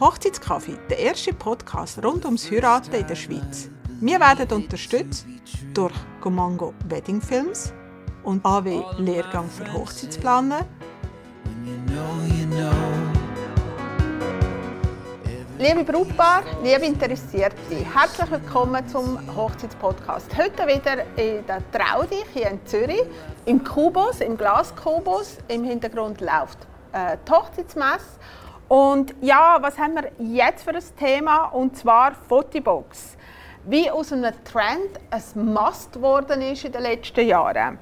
[0.00, 3.68] Hochzeitskaffee, der erste Podcast rund ums Heiraten in der Schweiz.
[4.00, 5.26] Wir werden unterstützt
[5.74, 7.74] durch Gomango Wedding Films
[8.24, 10.64] und AW Lehrgang für Hochzeitsplaner,
[15.60, 17.56] Liebe Brautpaar, liebe Interessierte,
[17.92, 20.38] herzlich willkommen zum Hochzeitspodcast.
[20.38, 23.02] Heute wieder in der Traudich hier in Zürich,
[23.44, 25.38] im Kubus, im Glaskubus.
[25.48, 26.58] Im Hintergrund läuft
[26.92, 28.20] äh, die Hochzeitsmesse.
[28.68, 31.46] Und ja, was haben wir jetzt für ein Thema?
[31.46, 33.16] Und zwar Fotobox.
[33.64, 37.80] Wie aus einem Trend ein Must geworden ist in den letzten Jahren.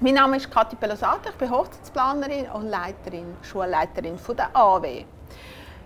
[0.00, 5.04] Mein Name ist Kathi Pelosati, ich bin Hochzeitsplanerin und Leiterin, Schulleiterin von der AW.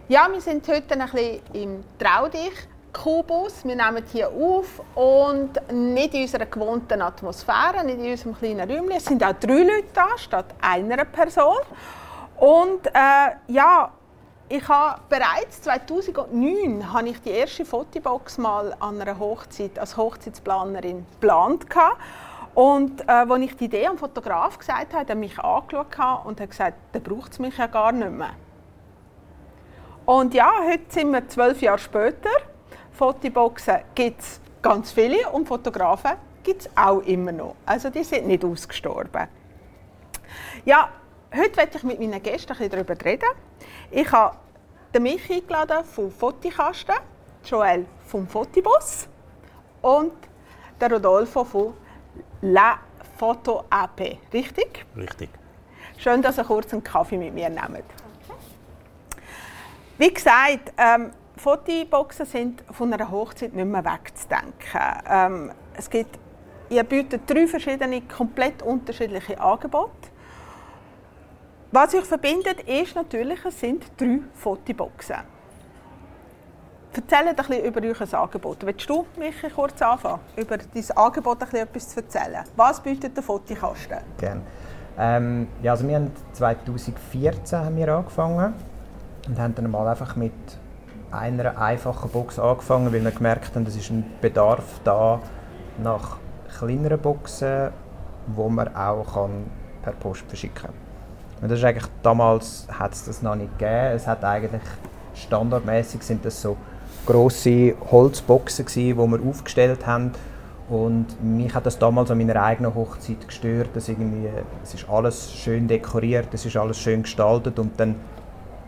[0.06, 2.52] Ja, wir sind heute ein bisschen im Traudich
[2.92, 3.64] Kubus.
[3.64, 8.98] Wir nehmen hier auf und nicht in unserer gewohnten Atmosphäre, nicht in unserem kleinen Räumchen.
[8.98, 11.56] Es sind auch drei Leute da, statt einer Person.
[12.36, 13.92] Und äh, ja,
[14.46, 21.06] ich habe bereits 2009 habe ich die erste Fotobox mal an einer Hochzeit als Hochzeitsplanerin
[21.12, 21.64] geplant.
[22.54, 26.42] Und äh, als ich die Idee am Fotograf gesagt habe, hat er mich angeschaut und
[26.42, 28.34] hat gesagt, dann braucht es mich ja gar nicht mehr.
[30.06, 32.28] Und ja, heute sind wir zwölf Jahre später.
[32.92, 37.56] Fotoboxen gibt es ganz viele und Fotografen gibt es auch immer noch.
[37.64, 39.28] Also die sind nicht ausgestorben.
[40.66, 40.90] Ja,
[41.34, 43.30] heute werde ich mit meinen Gästen ein bisschen darüber reden.
[43.90, 44.36] Ich habe
[44.94, 46.96] den Michi eingeladen vom Fotikasten,
[47.42, 49.08] Joel vom Fotibus
[49.80, 50.12] und
[50.80, 51.74] der Rodolfo von
[52.42, 52.78] La
[53.16, 54.18] Foto AP.
[54.34, 54.84] Richtig?
[54.96, 55.30] Richtig.
[55.96, 58.03] Schön, dass ihr kurz einen Kaffee mit mir nehmt.
[59.96, 64.80] Wie gesagt, ähm, Fotoboxen sind von einer Hochzeit nicht mehr wegzudenken.
[65.08, 66.18] Ähm, es gibt,
[66.68, 70.08] ihr bietet drei verschiedene, komplett unterschiedliche Angebote.
[71.70, 75.16] Was euch verbindet, ist natürlich, es sind drei Fotoboxen.
[76.92, 78.66] Erzählt ein bisschen über euer Angebot.
[78.66, 82.44] Willst du, Michi, kurz anfangen, über dein Angebot ein bisschen etwas zu erzählen?
[82.56, 83.98] Was bietet der Fotokasten?
[84.18, 84.42] Gerne.
[84.96, 88.54] Ähm, ja, also wir haben 2014 haben wir angefangen
[89.26, 90.32] und haben dann mal einfach mit
[91.10, 95.20] einer einfachen Box angefangen, weil wir gemerkt haben, es ist ein Bedarf da
[95.82, 96.16] nach
[96.58, 97.70] kleineren Boxen,
[98.26, 99.44] wo man auch kann
[99.82, 100.70] per Post verschicken
[101.40, 101.48] kann.
[101.48, 103.94] Das ist eigentlich, damals hat es das noch nicht gegeben.
[103.94, 104.62] Es hat eigentlich
[105.14, 106.56] standardmäßig sind das so
[107.06, 110.12] große Holzboxen gewesen, die wir aufgestellt haben.
[110.68, 114.30] Und mich hat das damals an meiner eigenen Hochzeit gestört, dass irgendwie,
[114.62, 117.96] es ist alles schön dekoriert, es ist alles schön gestaltet und dann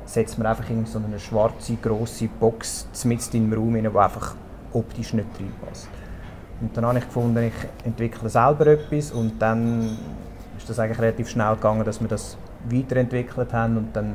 [0.07, 4.35] setzt man einfach in so eine schwarze, grosse Box mitten im Raum die einfach
[4.73, 5.89] optisch nicht reinpasst.
[6.61, 9.99] Und dann habe ich gefunden, ich entwickle selber etwas und dann
[10.57, 12.39] ist das eigentlich relativ schnell gegangen, dass wir das
[12.71, 14.15] weiterentwickelt haben und dann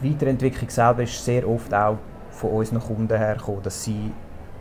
[0.00, 1.98] die Weiterentwicklung selber ist sehr oft auch
[2.30, 4.12] von unseren Kunden hergekommen, dass sie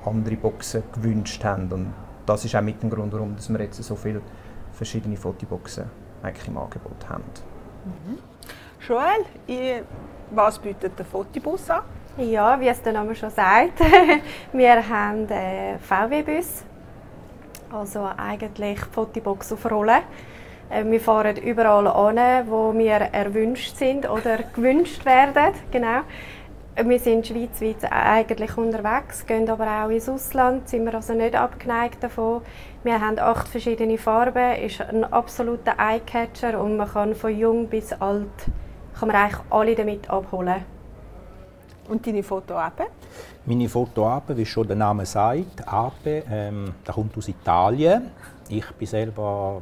[0.05, 1.93] andere Boxen gewünscht haben und
[2.25, 4.21] das ist auch mit dem Grund, warum dass wir jetzt so viele
[4.71, 5.85] verschiedene Fotoboxen
[6.23, 7.23] eigentlich im Angebot haben.
[8.87, 9.85] Joel,
[10.31, 11.81] was bietet der Fotobus an?
[12.17, 13.79] Ja, wie es der Name schon sagt,
[14.53, 16.63] wir haben äh, VW-Bus,
[17.71, 20.01] also eigentlich Fotobox auf Rollen.
[20.71, 25.53] Äh, Wir fahren überall an, wo wir erwünscht sind oder gewünscht werden.
[25.71, 26.01] Genau.
[26.83, 32.01] Wir sind schweizweit eigentlich unterwegs, gehen aber auch ins Ausland, sind wir also nicht abgeneigt
[32.01, 32.41] davon.
[32.83, 37.93] Wir haben acht verschiedene Farben, ist ein absoluter Eyecatcher und man kann von jung bis
[37.93, 38.25] alt
[39.01, 40.63] kann man eigentlich alle damit abholen.
[41.89, 42.83] Und deine Fotoappe?
[43.45, 48.11] Meine Fotoape, wie schon der Name sagt, Ape, ähm, das kommt aus Italien.
[48.47, 49.61] Ich bin selber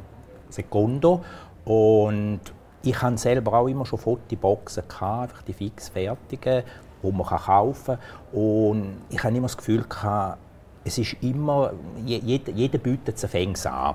[0.50, 1.24] Secondo
[1.64, 2.40] und
[2.82, 6.62] ich habe selber auch immer schon Fotoboxen gehabt, einfach die fix fertigen,
[7.02, 7.96] die man kaufen
[8.32, 8.38] kann.
[8.38, 10.38] Und ich habe immer das Gefühl gehabt,
[10.84, 11.72] es ist immer,
[12.04, 13.94] je- jeder, jeder bietet es fängs an.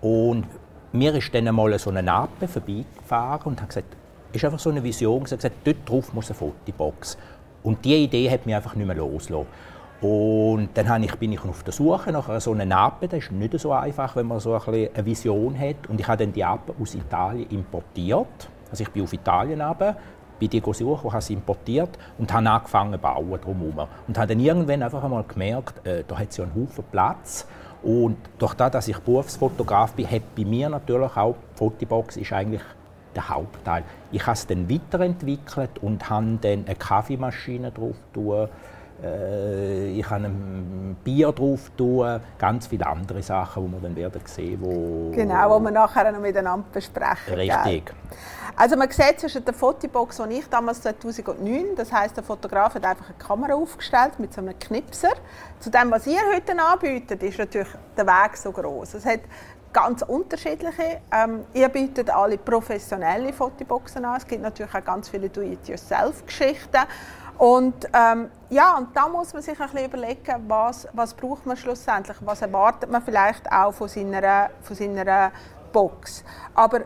[0.00, 0.46] Und
[0.92, 4.03] mir ist dann einmal so eine Ape vorbeigefahren und hat gesagt, es
[4.34, 7.16] ist einfach so eine Vision, sie hat gesagt, dort drauf muss eine Fotobox.
[7.62, 9.46] Und diese Idee hat mich einfach nicht mehr losgelassen.
[10.00, 13.08] Und dann habe ich, bin ich auf der Suche nach so einer Ape.
[13.08, 15.88] Das ist nicht so einfach, wenn man so eine Vision hat.
[15.88, 18.50] Und ich habe dann die Ape aus Italien importiert.
[18.70, 19.96] Also ich bin auf Italien runter,
[20.38, 23.88] bin die suchen, habe sie importiert und habe angefangen zu bauen drumherum.
[24.06, 27.46] Und habe dann irgendwann einfach einmal gemerkt, äh, da hat es ja einen Haufen Platz.
[27.82, 32.32] Und durch das, dass ich Berufsfotograf bin, hat bei mir natürlich auch die Fotobox ist
[32.32, 32.62] eigentlich
[33.14, 33.84] der Hauptteil.
[34.12, 38.48] Ich habe es dann weiterentwickelt und habe dann eine Kaffeemaschine drauf tun,
[39.02, 44.20] äh, ich kann ein Bier drauf tun, ganz viele andere Sachen, die wir dann werden
[44.24, 47.34] sehen, wo Genau, wo wir nachher noch miteinander besprechen.
[47.34, 47.86] richtig.
[47.86, 47.94] Gell?
[48.56, 52.86] Also man sieht zwischen der Fotobox, die ich damals 2009, das heißt der Fotograf hat
[52.86, 55.10] einfach eine Kamera aufgestellt mit so einem Knipser.
[55.58, 58.94] Zu dem, was ihr heute anbietet, ist natürlich der Weg so groß.
[58.94, 59.20] Es hat
[59.74, 61.02] ganz unterschiedliche.
[61.12, 64.16] Ähm, ihr bietet alle professionelle Fotoboxen an.
[64.16, 66.80] Es gibt natürlich auch ganz viele Do-it-yourself-Geschichten.
[67.36, 71.56] Und ähm, ja, und da muss man sich ein bisschen überlegen, was, was braucht man
[71.56, 75.32] schlussendlich, was erwartet man vielleicht auch von seiner, von seiner
[75.72, 76.24] Box.
[76.54, 76.82] Aber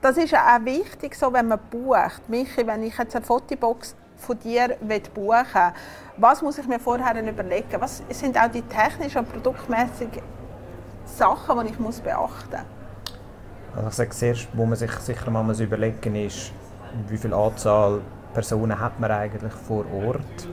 [0.00, 2.28] das ist auch wichtig, so, wenn man bucht.
[2.28, 4.76] Michi, wenn ich jetzt eine Fotobox von dir
[5.14, 5.72] buchen
[6.16, 7.80] was muss ich mir vorher überlegen?
[7.80, 10.22] Was sind auch die technischen und produktmäßigen
[11.16, 13.76] Sachen, die ich muss beachten muss?
[13.76, 16.52] Also ich sage zuerst, wo man sich sicher mal muss überlegen ist,
[17.08, 18.00] wie viel Anzahl
[18.34, 20.48] Personen hat man eigentlich vor Ort?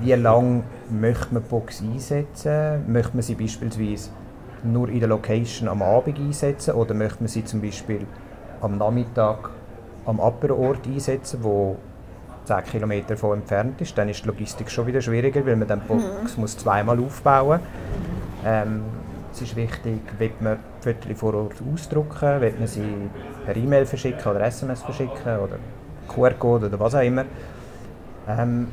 [0.00, 2.90] Wie lange möchte man die Box einsetzen?
[2.90, 4.10] Möchte man sie beispielsweise
[4.64, 8.06] nur in der Location am Abend einsetzen oder möchte man sie zum Beispiel
[8.60, 9.50] am Nachmittag
[10.06, 11.76] am Apero-Ort einsetzen, wo
[12.44, 13.96] 10 km davon entfernt ist?
[13.96, 17.60] Dann ist die Logistik schon wieder schwieriger, weil man dann die Box muss zweimal aufbauen
[17.60, 17.68] muss.
[18.44, 18.82] Ähm,
[19.36, 23.10] es ist wichtig, will man Fotos vor Ort ausdrucken, will man sie
[23.44, 25.58] per E-Mail verschicken oder SMS verschicken oder
[26.08, 27.24] QR-Code oder was auch immer.
[28.26, 28.68] Ähm,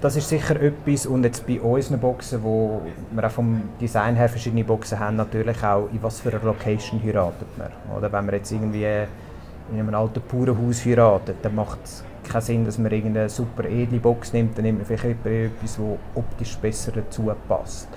[0.00, 4.28] das ist sicher etwas und jetzt bei unseren Boxen, wo wir auch vom Design her
[4.28, 7.70] verschiedene Boxen haben, natürlich auch in was für einer Location heiratet man.
[7.96, 12.64] Oder wenn man jetzt irgendwie in einem alten Bauernhaus heiratet, dann macht es keinen Sinn,
[12.64, 15.80] dass man irgendeine super edle Box nimmt, dann nimmt man vielleicht etwas, das
[16.14, 17.88] optisch besser dazu passt.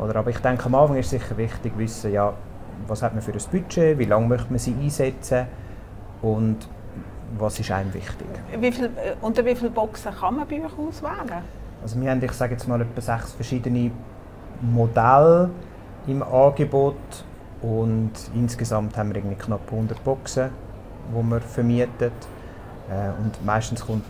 [0.00, 2.32] Oder, aber ich denke, am Anfang ist es sicher wichtig wissen, ja,
[2.86, 5.46] was hat man für ein Budget, wie lange möchte man sie einsetzen
[6.22, 6.68] und
[7.38, 8.26] was ist einem wichtig.
[8.58, 11.42] Wie viel, äh, unter wie vielen Boxen kann man bei euch auswählen?
[11.82, 13.90] Also wir haben, ich sage jetzt mal, etwa sechs verschiedene
[14.60, 15.50] Modelle
[16.06, 16.96] im Angebot
[17.62, 20.50] und insgesamt haben wir irgendwie knapp 100 Boxen,
[21.10, 22.10] die wir vermieten.
[22.90, 24.04] Äh, und meistens kommt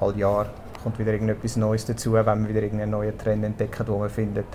[0.00, 0.46] all Jahr
[0.82, 4.46] kommt wieder irgendetwas Neues dazu, wenn man wieder irgendeinen neuen Trend entdeckt, wo man findet,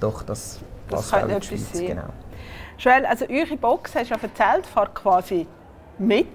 [0.00, 1.72] doch, das Das passt auch könnte in die Schweiz.
[1.72, 1.86] sein.
[1.86, 2.02] Genau.
[2.78, 5.46] Joel, also eure Box, hast du ja erzählt, fahrt quasi
[5.98, 6.26] mit.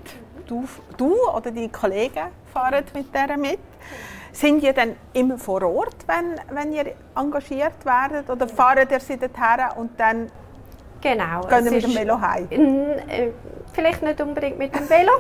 [0.45, 0.65] Du,
[0.97, 3.59] du oder deine Kollegen fahren mit der mit.
[4.33, 8.29] Sind ihr dann immer vor Ort, wenn, wenn ihr engagiert werdet?
[8.29, 10.29] Oder fahrt ihr sie dorthin und dann
[11.01, 11.41] Genau.
[11.47, 12.47] gehen ihr mit dem Velo heim?
[13.73, 15.11] Vielleicht nicht unbedingt mit dem Velo,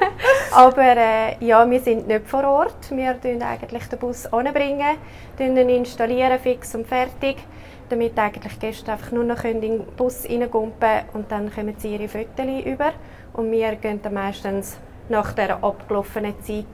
[0.52, 2.90] aber äh, ja, wir sind nicht vor Ort.
[2.90, 4.96] Wir tun eigentlich den Bus anbringen,
[5.40, 7.36] ihn installieren, fix und fertig,
[7.88, 12.08] damit eigentlich Gäste einfach nur noch in den Bus reingumpen und dann kommen sie ihre
[12.08, 12.92] Fotos über
[13.32, 16.64] und wir gehen dann meistens nach der abgelaufenen Zeit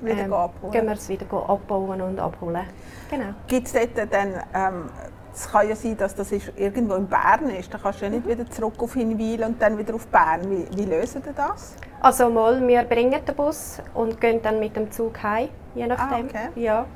[0.00, 0.72] Wieder abholen.
[0.72, 2.64] gehen wir es wieder abbauen und abholen.
[3.10, 3.34] Genau.
[3.46, 4.90] Gibt es dort dann, ähm,
[5.38, 8.10] es kann ja sein, dass das ist irgendwo in Bern ist, dann kannst du ja
[8.10, 10.40] nicht wieder zurück auf Hinwil und dann wieder auf Bern.
[10.50, 11.76] Wie, wie lösen ihr das?
[12.00, 16.26] Also mal, wir bringen den Bus und gehen dann mit dem Zug heim, je nachdem.
[16.26, 16.48] Ah, okay.
[16.56, 16.86] Ja.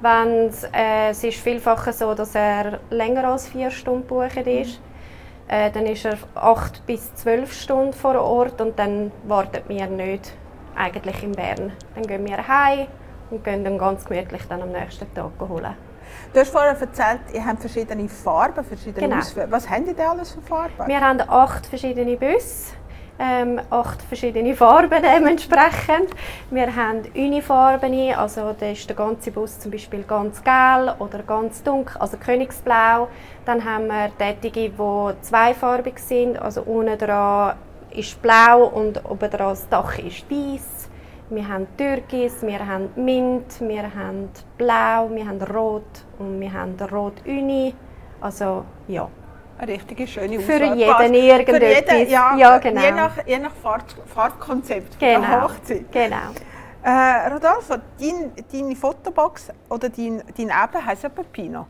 [0.00, 4.80] Wenn's, äh, es ist vielfach so, dass er länger als vier Stunden bucht ist.
[5.48, 10.32] Äh, dann ist er acht bis zwölf Stunden vor Ort und dann warten wir nicht
[10.76, 11.72] eigentlich in Bern.
[11.96, 12.86] Dann gehen wir heim
[13.30, 15.89] und gehen dann ganz gemütlich dann am nächsten Tag holen.
[16.32, 19.18] Du hast vorher erzählt, ihr habt verschiedene Farben, verschiedene Genau.
[19.18, 19.52] Ausführungen.
[19.52, 20.86] Was habt ihr denn alles für Farben?
[20.86, 22.74] Wir haben acht verschiedene Busse,
[23.18, 26.10] ähm, acht verschiedene Farben dementsprechend.
[26.50, 31.62] Wir haben Unifarben, also da ist der ganze Bus zum Beispiel ganz gelb oder ganz
[31.62, 33.08] dunkel, also Königsblau.
[33.44, 37.56] Dann haben wir tätige, die zweifarbig sind, also unten dran
[37.90, 40.79] ist blau und oben dran das Dach ist weiß.
[41.30, 45.84] Wir haben Türkis, wir haben Mint, wir haben Blau, wir haben Rot
[46.18, 47.72] und wir haben Rot Uni.
[48.20, 49.08] Also ja.
[49.58, 50.76] Eine richtige schöne Für Auswahl.
[50.76, 51.08] jeden Passt.
[51.10, 51.94] Für irgendetwas.
[51.98, 52.80] jeden, ja, Ja, genau.
[52.80, 55.42] Je nach, je nach Farb, Farbkonzept von der Genau.
[55.42, 55.92] Hochzeit.
[55.92, 56.16] Genau.
[56.82, 61.66] Äh, Rodolfo, dein, deine Fotobox oder dein, dein Eben heisst ja Peppino.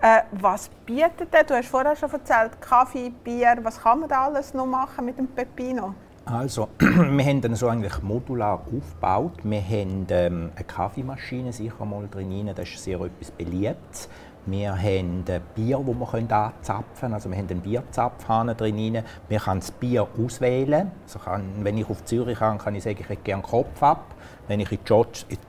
[0.00, 1.42] Äh, was bietet der?
[1.44, 3.56] Du hast vorher schon erzählt, Kaffee, Bier.
[3.62, 5.92] Was kann man da alles noch machen mit dem Peppino?
[6.28, 9.34] Also, wir haben dann so eigentlich modular aufgebaut.
[9.44, 14.08] Wir haben ähm, eine Kaffeemaschine sicher mal drin, das ist sehr etwas Beliebtes.
[14.44, 17.14] Wir haben Bier, das wir anzapfen können.
[17.14, 19.02] Also wir haben einen Bierzapfhahn drin.
[19.28, 20.90] Wir können das Bier auswählen.
[21.04, 24.14] Also kann, wenn ich auf Zürich kann, kann ich sagen, ich hätte gerne Kopf ab.
[24.48, 24.92] Wenn ich in die,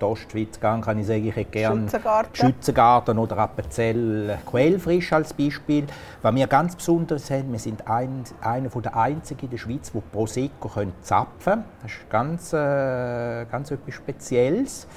[0.04, 2.36] Ostschweiz gehe, kann ich sagen, ich hätte gerne Schützengarten.
[2.36, 5.86] Schützengarten oder Appenzell Quellfrisch als Beispiel.
[6.22, 10.02] Was wir ganz besonders haben, wir sind ein, einer der einzigen in der Schweiz, die
[10.12, 11.64] Prosecco können zapfen können.
[11.82, 14.88] Das ist ganz, äh, ganz etwas Spezielles.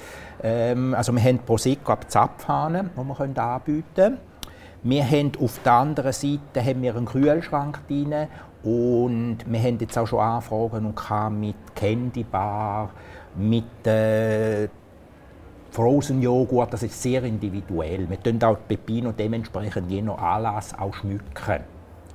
[0.41, 4.17] Ähm, also wir haben Prosecco ab Zapfhahn, die wir können anbieten können.
[4.83, 8.15] Wir haben auf der anderen Seite haben wir einen Kühlschrank drin
[8.63, 12.89] und wir haben jetzt auch schon Anfragen und mit Candy Bar,
[13.35, 14.67] mit äh,
[15.71, 18.09] Frozen Joghurt, das ist sehr individuell.
[18.09, 21.61] Wir können auch die Pepino dementsprechend je nach Anlass auch schmücken.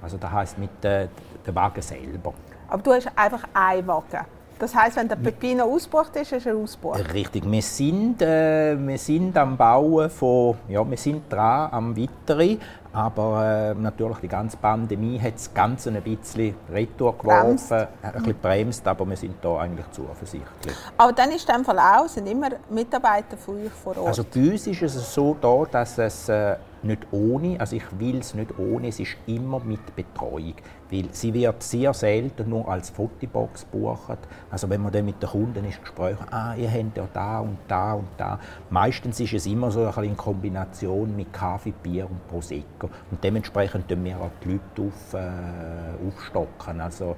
[0.02, 1.08] Also das heißt mit äh,
[1.46, 2.34] dem Wagen selber.
[2.68, 4.26] Aber du hast einfach einen Wagen.
[4.58, 7.12] Das heißt, wenn der Pepino ausgebucht ist, ist er ausgebucht.
[7.12, 7.44] Richtig.
[7.50, 12.58] Wir sind, äh, wir sind am Bauen von, ja, wir sind dran am Weiteren,
[12.96, 18.34] aber äh, natürlich die ganze Pandemie hat das Ganze ein bisschen retour geworfen, ein bisschen
[18.40, 20.74] bremst, aber wir sind da eigentlich zuversichtlich.
[20.96, 24.06] Aber dann ist in dem Fall auch, sind immer Mitarbeiter von euch vor Ort.
[24.06, 26.56] Also bei uns ist es so da, dass es äh,
[26.86, 30.54] nicht ohne, also ich will es nicht ohne, es ist immer mit Betreuung.
[30.90, 34.18] Weil sie wird sehr selten nur als Fotobox gebucht.
[34.50, 37.58] Also wenn man dann mit den Kunden ins Gespräch ah, ihr habt ja da und
[37.66, 38.38] da und da.
[38.70, 42.88] Meistens ist es immer so ein bisschen in Kombination mit Kaffee, Bier und Prosecco.
[43.10, 46.80] Und dementsprechend tun wir auch die Leute auf, äh, aufstocken.
[46.80, 47.16] Also,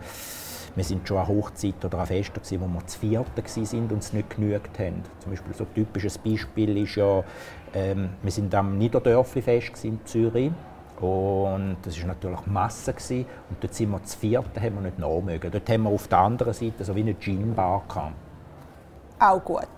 [0.74, 3.98] wir sind schon an Hochzeit oder an Festen, gewesen, wo wir zu vierten waren und
[3.98, 5.02] es nicht genügt haben.
[5.20, 7.22] Zum Beispiel so ein typisches Beispiel ist ja,
[7.74, 10.50] ähm, wir sind am Niederdörfli-Fest in Zürich.
[11.00, 12.92] Und das war natürlich Masse.
[12.92, 13.26] Gewesen.
[13.50, 15.50] Und dort sind wir zu vierten, haben wir nicht nachmögen.
[15.50, 18.12] Dort haben wir auf der anderen Seite so wie eine Gin-Bar gehabt.
[19.20, 19.68] Auch gut.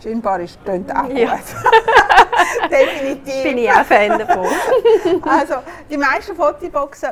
[0.00, 1.32] Gin Bar ist, klingt auch Ja.
[1.36, 1.44] gut.
[2.70, 3.42] Definitiv.
[3.42, 4.46] Bin ich auch Fan davon.
[5.28, 5.54] Also,
[5.90, 7.10] die meisten Fotoboxen,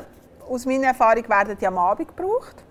[0.48, 2.62] aus meiner Erfahrung, werden ja am Abend gebraucht.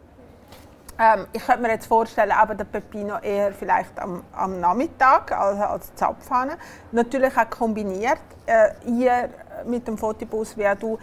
[0.97, 5.63] Ähm, ich könnte mir jetzt vorstellen, aber der Pepino eher vielleicht am, am Nachmittag also
[5.63, 6.51] als Zapfhahn.
[6.91, 8.19] Natürlich auch kombiniert.
[8.45, 9.29] Äh, ihr
[9.65, 10.97] mit dem Fotobus, wie du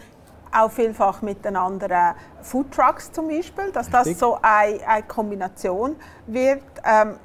[0.50, 5.96] auch vielfach mit den anderen Foodtrucks zum Beispiel, dass das so eine, eine Kombination
[6.26, 6.62] wird.
[6.84, 7.16] Ähm,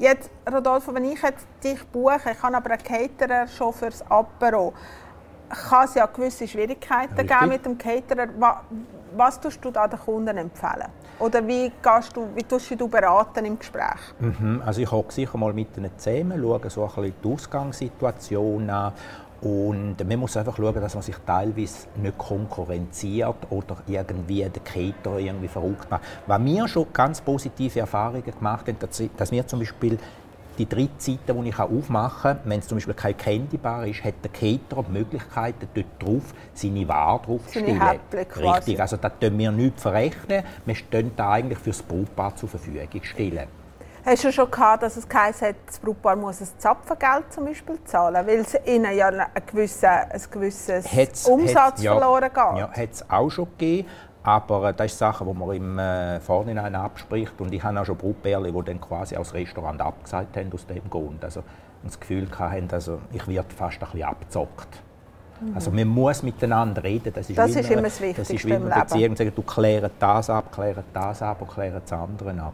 [0.00, 4.72] Jetzt, Rodolfo, wenn ich jetzt dich buche, ich habe aber einen Caterer schon fürs Apero,
[5.68, 7.38] kann es ja gewisse Schwierigkeiten Richtig.
[7.38, 8.28] geben mit dem Caterer.
[9.16, 10.88] Was, tust du da den Kunden empfehlen?
[11.18, 14.00] Oder wie, gehst du, wie tust du beraten im Gespräch?
[14.20, 18.70] Mhm, Also ich hocke sicher mal mit ihnen zusammen, schaue so ein bisschen die Ausgangssituation
[18.70, 18.92] an
[19.42, 25.18] und man muss einfach schauen, dass man sich teilweise nicht konkurrenziert oder irgendwie den Caterer
[25.18, 26.02] irgendwie verrückt macht.
[26.26, 28.76] Was wir schon ganz positive Erfahrungen gemacht haben,
[29.16, 29.98] dass wir zum Beispiel
[30.60, 34.14] die drei Zeiten, die ich aufmachen kann, wenn es zum Beispiel keine Candybar ist, hat
[34.22, 37.80] der Caterer die Möglichkeit, dort drauf seine Ware drauf zu Seine stellen.
[37.80, 38.48] Häppchen quasi.
[38.56, 40.42] Richtig, also da tun wir nichts verrechnen.
[40.66, 43.46] Wir stehen da eigentlich für das Brautpaar zur Verfügung stellen.
[44.04, 47.78] Hast du schon gehabt, dass es geheißen hat, das Brautpaar muss ein Zapfengeld zum Beispiel
[47.84, 52.34] zahlen, weil es ihnen ja ein gewisses, ein gewisses Hat's- Umsatz hat's- ja, verloren geht?
[52.36, 53.88] Ja, hat es auch schon gegeben.
[54.22, 57.40] Aber äh, das ist Sache, die man im äh, Vorhinein abspricht.
[57.40, 60.88] Und ich habe auch schon Brutbärle, die dann quasi aus Restaurant abgesagt haben aus dem
[60.90, 61.24] Grund.
[61.24, 61.42] Also
[61.82, 64.82] das Gefühl hatten, also ich werde fast ein bisschen abgezockt.
[65.54, 67.12] Also man muss miteinander reden.
[67.14, 67.36] Das ist, Mhm.
[67.36, 68.84] Das wie ist immer das Das ist Wichtigste wie in einer.
[68.84, 72.52] Beziehung, sagen, du klärst das ab, klärst das ab und klärst das andere ab.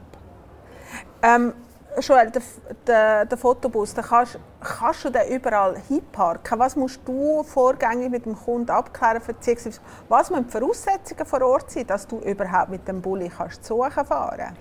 [1.22, 1.52] Ähm,
[2.00, 2.42] Joel, der,
[2.86, 6.58] der, der Fotobus, den kannst, kannst du den überall hinparken?
[6.58, 11.70] Was musst du vorgängig mit dem Kunden abklären, beziehungsweise was müssen die Voraussetzungen vor Ort
[11.70, 14.56] sein, dass du überhaupt mit dem Bulli kannst suchen fahren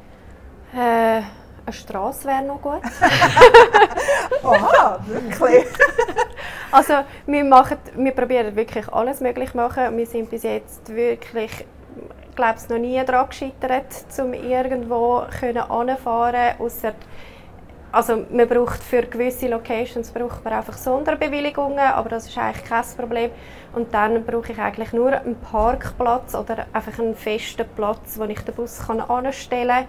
[0.74, 1.22] Äh,
[1.66, 2.82] eine Straße wäre noch gut.
[4.44, 5.66] Aha, wirklich?
[6.72, 6.94] Also
[7.26, 9.96] wir, machen, wir probieren wirklich alles möglich zu machen.
[9.96, 11.66] Wir sind bis jetzt wirklich,
[12.36, 16.94] glaube noch nie daran gescheitert, um irgendwo können anfahren ausser
[17.96, 22.84] also man braucht für gewisse Locations braucht man einfach Sonderbewilligungen, aber das ist eigentlich kein
[22.98, 23.32] Problem.
[23.74, 28.42] Und dann brauche ich eigentlich nur einen Parkplatz oder einfach einen festen Platz, wo ich
[28.42, 29.88] den Bus kann anstellen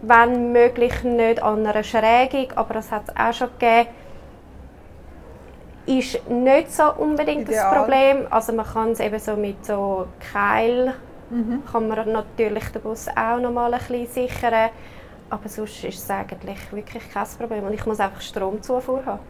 [0.00, 0.30] kann.
[0.30, 3.88] Wenn möglich nicht an einer Schrägung, aber das hat es auch schon gegeben
[5.84, 7.76] ist nicht so unbedingt das Ideal.
[7.76, 8.26] Problem.
[8.30, 10.94] Also man kann es eben so mit so Keil
[11.70, 14.70] kann man natürlich den Bus auch noch mal ein bisschen sichern.
[15.30, 17.64] Aber sonst ist es eigentlich wirklich kein Problem.
[17.64, 19.20] Und ich muss einfach Stromzufuhr haben.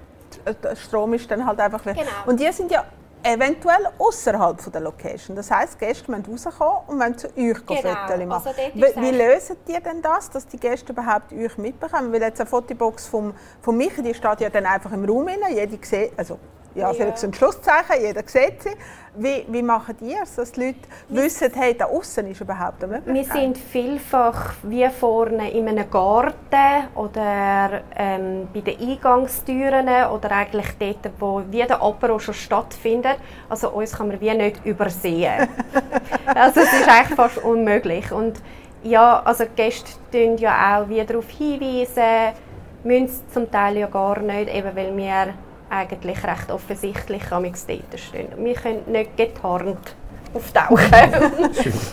[0.62, 1.96] Der Strom ist dann halt einfach weg.
[1.96, 2.08] Genau.
[2.26, 2.84] Und die sind ja
[3.22, 5.36] eventuell außerhalb der Location.
[5.36, 7.82] Das heisst, die Gäste müssen rauskommen und müssen zu euch Genau.
[7.82, 8.48] Fotos machen.
[8.48, 12.12] Also wie, wie lösen die denn das, dass die Gäste überhaupt euch mitbekommen?
[12.12, 15.38] Weil jetzt eine Fotobox vom, von Michi, die steht ja dann einfach im Raum rein.
[15.54, 16.38] Jede sieht, also
[16.74, 16.94] Ja, Ja.
[16.94, 18.70] vielleicht so ein Schlusszeichen, jeder sieht sie.
[19.14, 20.78] Wie, wie machen die es, dass die Leute
[21.10, 26.88] wissen, hey, da außen ist überhaupt eine Wir sind vielfach wie vorne in einem Garten
[26.94, 33.18] oder ähm, bei den Eingangstüren oder eigentlich dort, wo wie der Apero schon stattfindet.
[33.50, 35.46] Also uns kann man wie nicht übersehen.
[36.34, 38.10] also es ist eigentlich fast unmöglich.
[38.12, 38.40] Und
[38.82, 42.34] ja, also Gäste tun ja auch wie darauf hinweisen,
[42.82, 45.34] müssen es zum Teil ja gar nicht, eben weil wir
[45.72, 48.28] eigentlich recht offensichtlich am dort stehen.
[48.36, 49.96] Wir können nicht getarnt
[50.34, 50.90] auftauchen.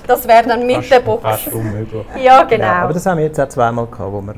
[0.08, 1.24] das wäre dann mit der Box.
[1.24, 2.06] Fast unmöglich.
[2.22, 2.66] Ja, genau.
[2.66, 4.36] Ja, aber das haben wir jetzt auch zweimal gehabt, wo wir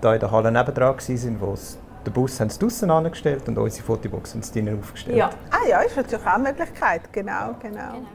[0.00, 3.58] hier in der Halle nebendran waren, wo es den Bus haben sie draussen angestellt und
[3.58, 5.16] unsere Fotobox haben sie drinnen aufgestellt.
[5.16, 5.30] ja.
[5.50, 7.12] Ah ja, ist natürlich auch eine Möglichkeit.
[7.12, 8.06] Genau, genau.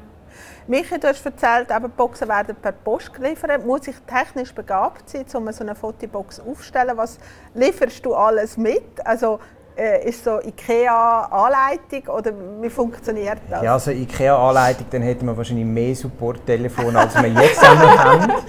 [0.66, 3.66] Michi, du hast erzählt, die Boxen werden per Post geliefert.
[3.66, 6.96] Muss ich technisch begabt sein, um so eine Fotobox aufzustellen?
[6.96, 7.20] Was
[7.54, 9.06] lieferst du alles mit?
[9.06, 9.40] Also
[9.78, 13.64] äh, ist so IKEA-Anleitung oder wie funktioniert das?
[13.64, 18.34] Ja, also IKEA-Anleitung, dann hätten wir wahrscheinlich mehr Support-Telefon, als wir jetzt haben.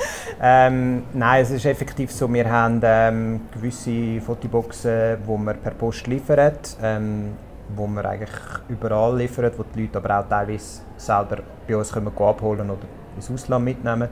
[0.47, 6.07] Ähm, nein, es ist effektiv so, wir haben ähm, gewisse Fotoboxen, die wir per Post
[6.07, 6.53] liefern,
[6.83, 7.33] ähm,
[7.75, 8.35] wo wir eigentlich
[8.69, 13.31] überall liefern, wo die Leute aber auch teilweise selber bei uns können abholen oder ins
[13.31, 14.09] Ausland mitnehmen.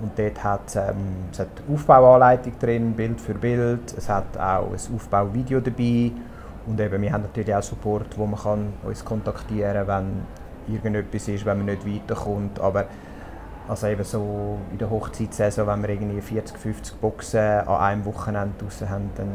[0.00, 3.94] Und dort hat es ähm, es hat Aufbauanleitung drin, Bild für Bild.
[3.96, 6.12] Es hat auch ein Aufbauvideo dabei.
[6.68, 10.24] Und eben, wir haben natürlich auch Support, wo man kann uns kontaktieren kann,
[10.66, 12.60] wenn irgendetwas ist, wenn man nicht weiterkommt.
[12.60, 12.86] Aber
[13.68, 18.54] also eben so in der Hochzeitssaison, wenn wir irgendwie 40, 50 Boxen an einem Wochenende
[18.58, 19.30] draussen haben, dann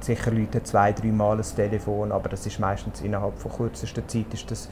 [0.00, 4.32] sicher Leute zwei, drei Mal ein Telefon, aber das ist meistens innerhalb von kürzester Zeit
[4.32, 4.68] ist das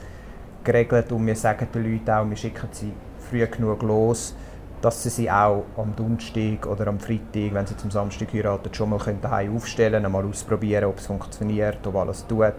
[0.63, 1.11] geregelt.
[1.11, 2.93] Und wir sagen den Leuten auch, wir schicken sie
[3.29, 4.35] früh genug los,
[4.81, 8.89] dass sie sie auch am Donnerstag oder am Freitag, wenn sie zum Samstag heiraten, schon
[8.89, 12.53] mal können daheim aufstellen einmal ausprobieren, ob es funktioniert, ob alles tut,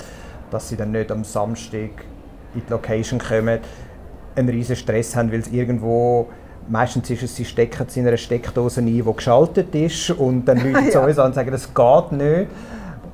[0.51, 1.91] dass sie dann nicht am Samstag
[2.55, 3.61] in die Location kommen,
[4.35, 6.29] einen riesen Stress haben, weil es irgendwo
[6.69, 10.59] meistens ist es, sie stecken es in einer Steckdose ein, die geschaltet ist und dann
[10.73, 12.51] Leute zu uns an und sagen, das geht nicht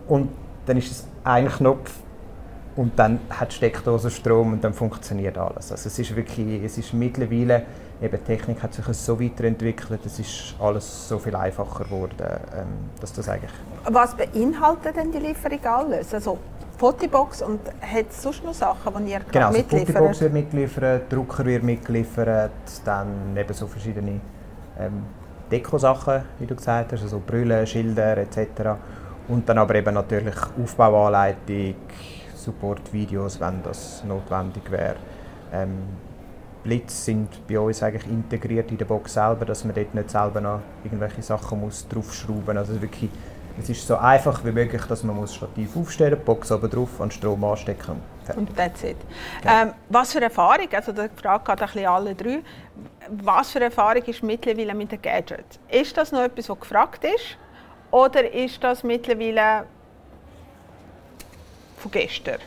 [0.08, 0.30] und
[0.66, 1.92] dann ist es ein Knopf
[2.76, 5.70] und dann hat die Steckdose Strom und dann funktioniert alles.
[5.70, 7.62] Also es ist wirklich, es ist mittlerweile,
[8.02, 12.66] eben die Technik hat sich so weiterentwickelt, es ist alles so viel einfacher geworden, ähm,
[13.00, 13.52] dass das eigentlich
[13.88, 16.12] Was beinhaltet denn die Lieferung alles?
[16.12, 16.38] Also
[16.78, 20.20] Fotobox und hat es sonst noch Sachen, die ihr Genau, also die Fotobox mitliefert?
[20.20, 22.50] wird mitgeliefert, Drucker wird mitgeliefert,
[22.84, 24.20] dann eben so verschiedene
[24.78, 25.04] ähm,
[25.50, 28.38] Dekosachen, wie du gesagt hast, also Brüllen, Schilder etc.
[29.28, 31.76] Und dann aber eben natürlich Aufbauanleitung,
[32.34, 34.96] Supportvideos, wenn das notwendig wäre.
[35.52, 35.84] Ähm,
[36.62, 40.40] Blitz sind bei uns eigentlich integriert in der Box selber, dass man dort nicht selber
[40.40, 42.56] noch irgendwelche Sachen muss draufschrauben muss.
[42.56, 43.10] Also wirklich,
[43.58, 47.00] es ist so einfach wie möglich, dass man muss Stativ aufstellen, die Box oben drauf,
[47.00, 48.00] an Strom anstecken.
[48.36, 48.96] Und that's it.
[49.44, 52.42] Ähm, was für Erfahrung, also die Frage geht ein bisschen alle drei,
[53.10, 55.58] was für Erfahrung ist mittlerweile mit den Gadgets?
[55.68, 57.36] Ist das noch etwas, was gefragt ist?
[57.90, 59.66] Oder ist das mittlerweile
[61.78, 62.38] von gestern?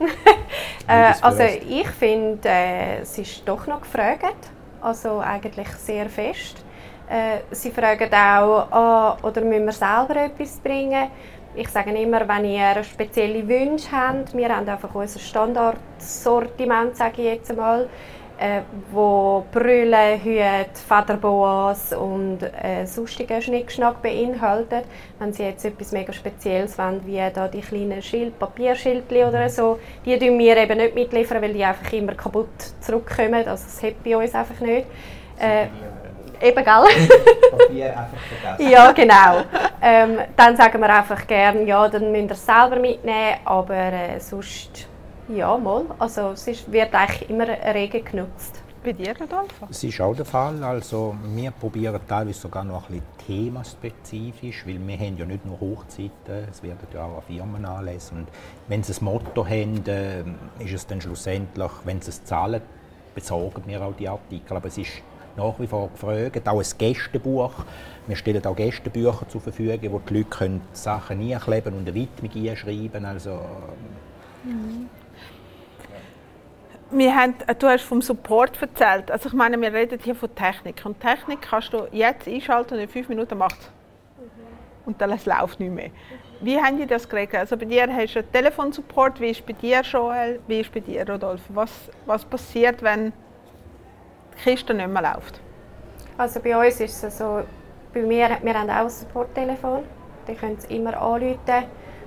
[0.92, 4.50] Äh, also ich finde, äh, es ist doch noch gefragt.
[4.80, 6.64] Also eigentlich sehr fest.
[7.08, 11.08] Äh, sie fragen auch, ah, oder müssen wir selber etwas bringen?
[11.54, 17.28] Ich sage immer, wenn ihr spezielle Wünsche habt, wir haben einfach unser Standardsortiment, sage ich
[17.28, 17.88] jetzt einmal,
[18.42, 24.84] äh, wo Brille, Hüte, Federboas und äh, sonstige Schnickschnack beinhaltet.
[25.20, 29.78] Wenn Sie jetzt etwas mega Spezielles wollen, wie da die kleinen Schild, Papierschildchen oder so,
[30.04, 32.48] die tun wir eben nicht mitliefern, weil die einfach immer kaputt
[32.80, 33.46] zurückkommen.
[33.46, 34.86] Also das hat bei uns einfach nicht.
[35.38, 35.66] Äh,
[36.48, 37.08] eben, gell?
[37.50, 38.72] Papier einfach vergessen.
[38.72, 39.42] Ja, genau.
[39.80, 44.18] Ähm, dann sagen wir einfach gerne, ja, dann müsst ihr es selber mitnehmen, aber äh,
[44.18, 44.88] sonst,
[45.28, 45.84] ja, mal.
[45.98, 48.62] Also es ist, wird eigentlich immer rege genutzt.
[48.84, 49.66] Bei dir, Rodolfo?
[49.68, 50.62] Das ist auch der Fall.
[50.64, 55.60] Also wir probieren teilweise sogar noch ein bisschen themaspezifisch, weil wir haben ja nicht nur
[55.60, 58.12] Hochzeiten, es werden ja auch an Firmenanlässe.
[58.12, 58.26] Und
[58.66, 60.24] wenn sie ein Motto haben, äh,
[60.58, 62.60] ist es dann schlussendlich, wenn sie es zahlen,
[63.14, 64.56] besorgen wir auch die Artikel.
[64.56, 64.90] Aber es ist
[65.36, 67.52] nach wie vor gefragt, auch ein Gästebuch.
[68.08, 72.48] Wir stellen auch Gästebücher zur Verfügung, wo die Leute können Sachen einkleben und eine Widmung
[72.48, 73.38] einschreiben Also
[76.94, 79.10] Wir haben, äh, du hast vom Support erzählt.
[79.10, 80.84] Also ich meine, wir reden hier von Technik.
[80.84, 83.70] Und Technik kannst du jetzt einschalten und in fünf Minuten macht
[84.84, 85.90] Und dann es läuft nicht mehr.
[86.40, 87.40] Wie haben die das geregelt?
[87.40, 89.20] Also bei dir hast du einen Telefonsupport.
[89.20, 90.40] Wie ist bei dir, Joel?
[90.46, 91.44] Wie ist bei dir, Rodolfo?
[91.54, 91.70] Was,
[92.04, 93.12] was passiert, wenn
[94.34, 95.40] die Kiste nicht mehr läuft?
[96.18, 97.42] Also bei uns ist es so,
[97.94, 99.84] bei mir, wir haben auch ein Supporttelefon.
[100.26, 101.38] dann können sie immer anrufen.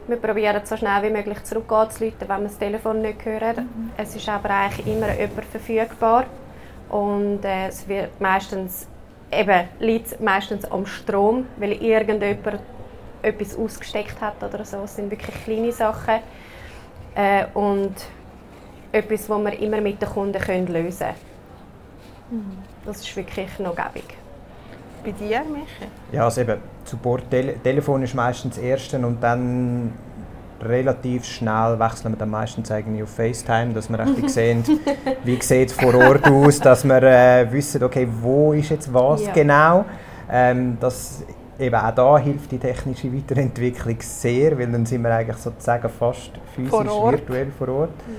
[0.08, 3.56] Wir probieren so schnell wie möglich zurückzurufen, wenn wir das Telefon nicht hören.
[3.56, 3.92] Mhm.
[3.98, 6.26] Es ist aber eigentlich immer jemand verfügbar.
[6.90, 8.88] Und äh, es wird meistens,
[9.32, 12.60] eben, liegt meistens am Strom, weil irgendjemand
[13.24, 14.78] etwas ausgesteckt hat oder so.
[14.84, 16.20] Es sind wirklich kleine Sachen.
[17.16, 17.96] Äh, und
[18.92, 22.42] etwas, das wir immer mit den Kunden können lösen können.
[22.42, 22.58] Mhm.
[22.86, 24.25] Das ist wirklich noch gäbig.
[25.06, 25.92] Bei dir, Michi?
[26.12, 29.94] Ja, also eben, Support Tele Telefon ist meistens das Erste und dann
[30.62, 34.64] relativ schnell wechseln wir dann meistens eigentlich auf FaceTime, dass wir richtig sehen,
[35.24, 39.26] wie sieht es vor Ort aus, dass wir äh, wissen, okay, wo ist jetzt was
[39.26, 39.32] ja.
[39.32, 39.86] genau.
[40.32, 41.24] Ähm, das,
[41.60, 46.32] eben auch da hilft die technische Weiterentwicklung sehr, weil dann sind wir eigentlich sozusagen fast
[46.56, 47.90] physisch, vor virtuell vor Ort.
[48.08, 48.14] Mhm.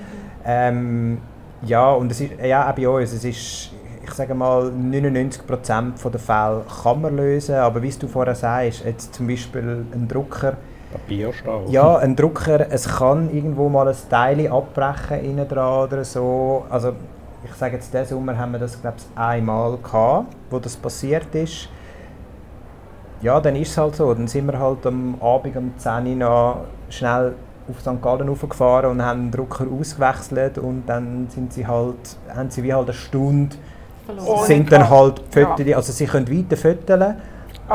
[0.45, 1.17] Ähm,
[1.63, 3.71] ja, und es ist, ja, auch bei uns, es ist,
[4.07, 9.13] ich sage mal, 99% der Fälle kann man lösen, aber wie du vorher sagst, jetzt
[9.13, 10.57] zum Beispiel ein Drucker,
[10.91, 11.65] Papierstau.
[11.69, 16.65] Ja, ein Drucker, es kann irgendwo mal ein Teil abbrechen innen dran oder so.
[16.69, 16.93] Also
[17.43, 21.33] ich sage jetzt, diesen Sommer haben wir das glaube ich einmal gehabt, wo das passiert
[21.35, 21.69] ist.
[23.21, 24.13] Ja, dann ist es halt so.
[24.13, 27.33] Dann sind wir halt am Abend um 10 Uhr schnell
[27.69, 28.01] auf St.
[28.01, 32.73] Gallen gefahren und haben den Drucker ausgewechselt und dann sind sie halt, haben sie wie
[32.73, 33.57] halt eine Stunde
[34.07, 34.45] Verloren.
[34.45, 35.77] sind dann halt Fötterchen, ja.
[35.77, 37.15] also sie können weiter föteln.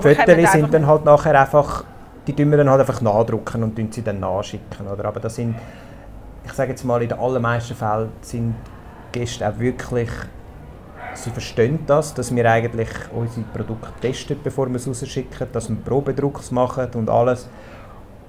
[0.01, 1.85] Fötterchen sind dann halt nachher einfach
[2.27, 4.87] die tun wir dann halt einfach nachdrucken und sie dann nachschicken.
[4.87, 5.05] Oder?
[5.07, 5.57] Aber das sind,
[6.45, 8.55] ich sage jetzt mal, in den allermeisten Fällen sind
[9.11, 10.11] Gäste auch wirklich,
[11.14, 15.77] sie verstehen das, dass wir eigentlich unsere Produkte testen, bevor wir es rausschicken, dass wir
[15.77, 17.49] Probedrucks machen und alles.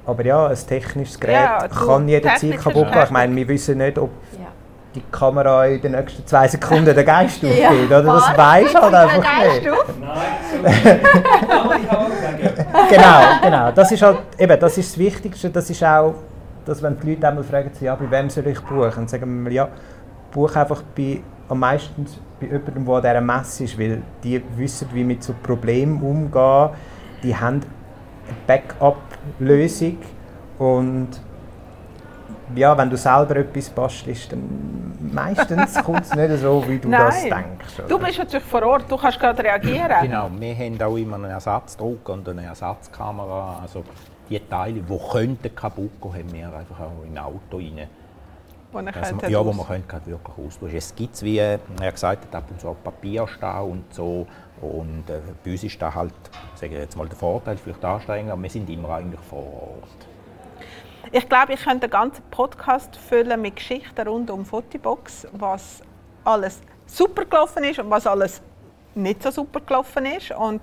[0.06, 3.04] Aber ja, ein technisches Gerät ja, kann jederzeit kaputt gehen.
[3.04, 4.48] Ich meine, wir wissen nicht, ob ja.
[4.96, 7.60] Die Kamera in den nächsten zwei Sekunden den Geist aufgeht.
[7.60, 8.04] ja, oder?
[8.04, 9.66] Das weiß halt einfach nicht.
[10.00, 10.18] Nein,
[10.52, 10.64] so
[12.90, 13.72] genau, genau.
[13.72, 15.50] Das ist halt, eben, das ist das Wichtigste.
[15.50, 16.16] Das ist auch,
[16.66, 18.92] dass wenn die Leute einmal fragen, ja, bei wem soll ich buchen?
[18.96, 19.68] Dann sagen wir, ja,
[20.32, 22.06] buche einfach bei, am meisten
[22.40, 26.70] bei jemandem, der an dieser Messe ist, weil die wissen, wie mit so Problemen umgehen.
[27.24, 27.62] Die haben
[28.28, 29.98] eine Backup-Lösung
[30.60, 31.10] und
[32.56, 37.06] ja, wenn du selber etwas bastelst, dann meistens kommt es nicht so, wie du Nein.
[37.06, 37.80] das denkst.
[37.80, 37.88] Oder?
[37.88, 40.02] Du bist natürlich vor Ort, du kannst gerade reagieren.
[40.02, 43.60] Genau, wir haben auch immer einen Ersatzdruck und eine Ersatzkamera.
[43.62, 43.84] Also
[44.30, 47.88] die Teile, die könnten kaputt gehen, haben wir einfach auch in Auto rein.
[48.72, 48.92] Wo man,
[49.30, 50.76] ja, wo man könnte gerade wirklich austauschen.
[50.76, 51.60] Es gibt, wie er
[51.92, 54.26] gesagt hat, ab und zu Papierstau und so.
[54.62, 56.14] Und äh, bei uns ist das halt,
[56.56, 60.08] sage ich jetzt mal, der Vorteil, vielleicht anstrengend, aber wir sind immer eigentlich vor Ort.
[61.12, 65.82] Ich glaube, ich könnte einen ganzen Podcast füllen mit Geschichten rund um Fotobox, was
[66.24, 68.42] alles super gelaufen ist und was alles
[68.96, 70.32] nicht so super gelaufen ist.
[70.32, 70.62] Und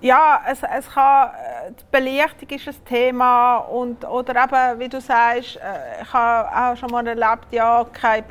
[0.00, 5.00] ja, es, es kann, äh, die Belichtung ist ein Thema und, oder eben, wie du
[5.00, 8.24] sagst, äh, ich habe auch schon mal erlebt, ja, kein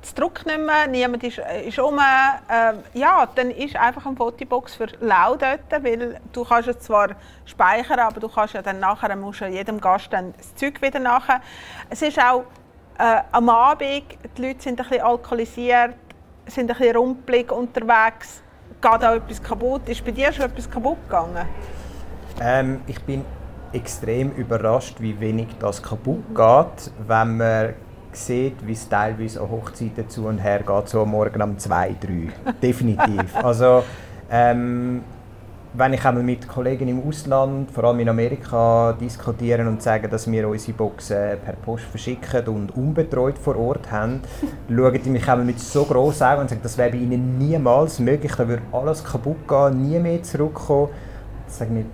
[0.00, 1.98] das Druck nicht mehr, niemand ist, äh, ist um.
[1.98, 7.10] Ähm, ja, dann ist einfach eine Fotobox für lau dort, weil du kannst es zwar
[7.44, 10.98] speichern, aber du kannst ja dann nachher musst ja jedem Gast dann das Zeug wieder
[10.98, 11.40] nachher.
[11.90, 12.44] Es ist auch
[12.98, 14.04] äh, am Abend,
[14.36, 15.94] die Leute sind ein bisschen alkoholisiert,
[16.46, 18.42] sind ein bisschen rumpelig unterwegs,
[18.80, 19.88] geht auch etwas kaputt.
[19.88, 21.46] Ist bei dir schon etwas kaputt gegangen?
[22.40, 23.24] Ähm, ich bin
[23.72, 27.74] extrem überrascht, wie wenig das kaputt geht, wenn man
[28.16, 32.52] sieht, wie es teilweise an Hochzeiten zu und her geht, so morgen um 2, 3.
[32.62, 33.36] Definitiv.
[33.36, 33.82] also,
[34.30, 35.02] ähm,
[35.74, 40.30] wenn ich einmal mit Kollegen im Ausland, vor allem in Amerika, diskutieren und sagen, dass
[40.30, 44.20] wir unsere Boxen per Post verschicken und unbetreut vor Ort haben,
[44.68, 47.98] schauen die mich einmal mit so grossen Augen und sagen, das wäre bei ihnen niemals
[47.98, 50.88] möglich, da würde alles kaputt gehen, nie mehr zurückkommen.
[51.48, 51.84] Sagen wir,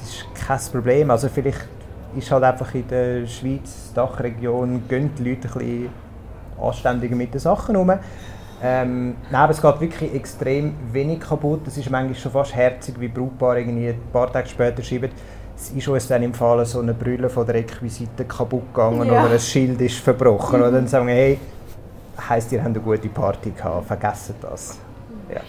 [0.00, 1.10] das ist kein Problem.
[1.10, 1.77] Also vielleicht
[2.16, 5.88] ist halt einfach in der Schweiz, Dachregion, gehen die Leute ein bisschen
[6.60, 7.92] anständiger mit den Sachen um.
[8.60, 11.66] Ähm, nein, es geht wirklich extrem wenig kaputt.
[11.66, 15.10] Es ist manchmal schon fast herzig, wie Brautpaar irgendwie ein paar Tage später schreiben,
[15.56, 19.24] es ist uns dann im Fall so eine Brille von der Requisite kaputt gegangen ja.
[19.24, 20.60] oder ein Schild ist verbrochen.
[20.60, 20.66] Mhm.
[20.66, 21.38] Und dann sagen wir, hey,
[22.28, 24.78] heisst, ihr habt eine gute Party gehabt, vergessen das.
[25.32, 25.40] Ja.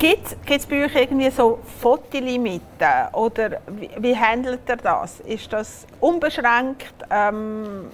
[0.00, 5.20] Gibt es bei euch irgendwie so Fotolimiten oder wie, wie handelt ihr das?
[5.20, 6.94] Ist das unbeschränkt?
[7.10, 7.90] Ähm,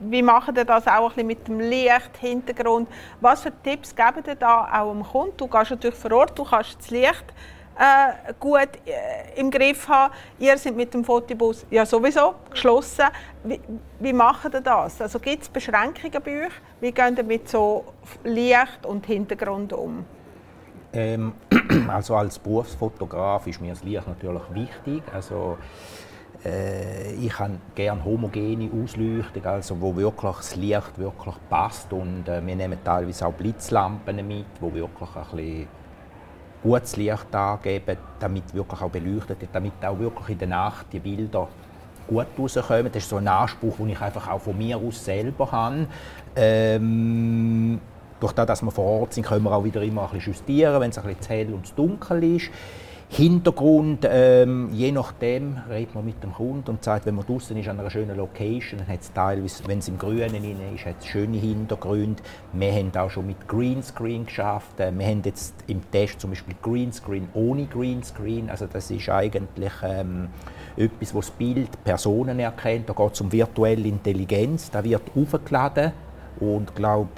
[0.00, 2.88] wie macht ihr das auch ein mit dem Licht, Hintergrund?
[3.20, 5.36] Was für Tipps gebt ihr da auch dem Kunden?
[5.36, 7.24] Du gehst natürlich vor Ort, du kannst das Licht
[7.78, 10.12] äh, gut äh, im Griff haben.
[10.40, 13.06] Ihr seid mit dem Fotobus ja sowieso geschlossen.
[13.44, 13.60] Wie,
[14.00, 15.00] wie macht ihr das?
[15.00, 16.52] Also gibt es Beschränkungen bei euch?
[16.80, 17.84] Wie geht ihr mit so
[18.24, 20.04] Licht und Hintergrund um?
[20.94, 21.32] Ähm,
[21.88, 25.02] also als Berufsfotograf ist mir das Licht natürlich wichtig.
[25.12, 25.58] Also
[26.44, 32.44] äh, ich habe gerne homogene Ausleuchtung, also wo wirklich das Licht wirklich passt und äh,
[32.46, 35.68] wir nehmen teilweise auch Blitzlampen mit, wo wirklich ein bisschen
[36.62, 41.00] gutes Licht angeben, damit wirklich auch beleuchtet wird, damit auch wirklich in der Nacht die
[41.00, 41.48] Bilder
[42.06, 42.92] gut rauskommen.
[42.92, 45.88] Das ist so ein Anspruch, den ich einfach auch von mir aus selber habe.
[46.36, 47.80] Ähm,
[48.24, 50.80] durch das, dass wir vor Ort sind, können wir auch wieder immer ein bisschen justieren,
[50.80, 52.50] wenn es ein bisschen hell und dunkel ist.
[53.10, 57.68] Hintergrund, ähm, je nachdem, redet man mit dem Kunden und sagt, wenn man draußen ist
[57.68, 60.42] an einer schönen Location, dann hat es teilweise, wenn es im Grünen
[60.74, 62.22] ist, hat es schöne Hintergründe.
[62.54, 64.80] Wir haben auch schon mit Greenscreen geschafft.
[64.80, 68.48] Äh, wir haben jetzt im Test zum Beispiel Greenscreen ohne Greenscreen.
[68.48, 70.28] Also das ist eigentlich ähm,
[70.78, 72.88] etwas, wo das Bild Personen erkennt.
[72.88, 74.70] Da geht es um virtuelle Intelligenz.
[74.70, 75.92] Da wird aufgeladen
[76.40, 77.10] und glaube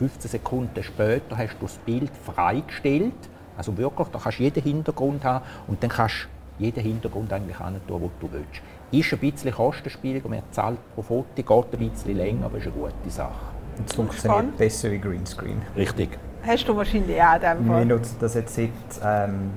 [0.00, 3.14] 15 Sekunden später hast du das Bild freigestellt
[3.60, 7.58] also wirklich, da kannst du jeden Hintergrund haben und dann kannst du jeden Hintergrund eigentlich
[7.58, 8.62] tun, wo du willst.
[8.90, 12.68] Ist ein bisschen kostenspielig und man zahlt pro Foto, geht ein bisschen länger, aber ist
[12.68, 13.28] eine gute Sache.
[13.76, 14.56] Und es funktioniert Spannend.
[14.56, 15.60] besser wie Greenscreen.
[15.76, 16.18] Richtig.
[16.42, 18.70] Hast du wahrscheinlich auch in Wir nutzen das jetzt seit,
[19.04, 19.50] ähm,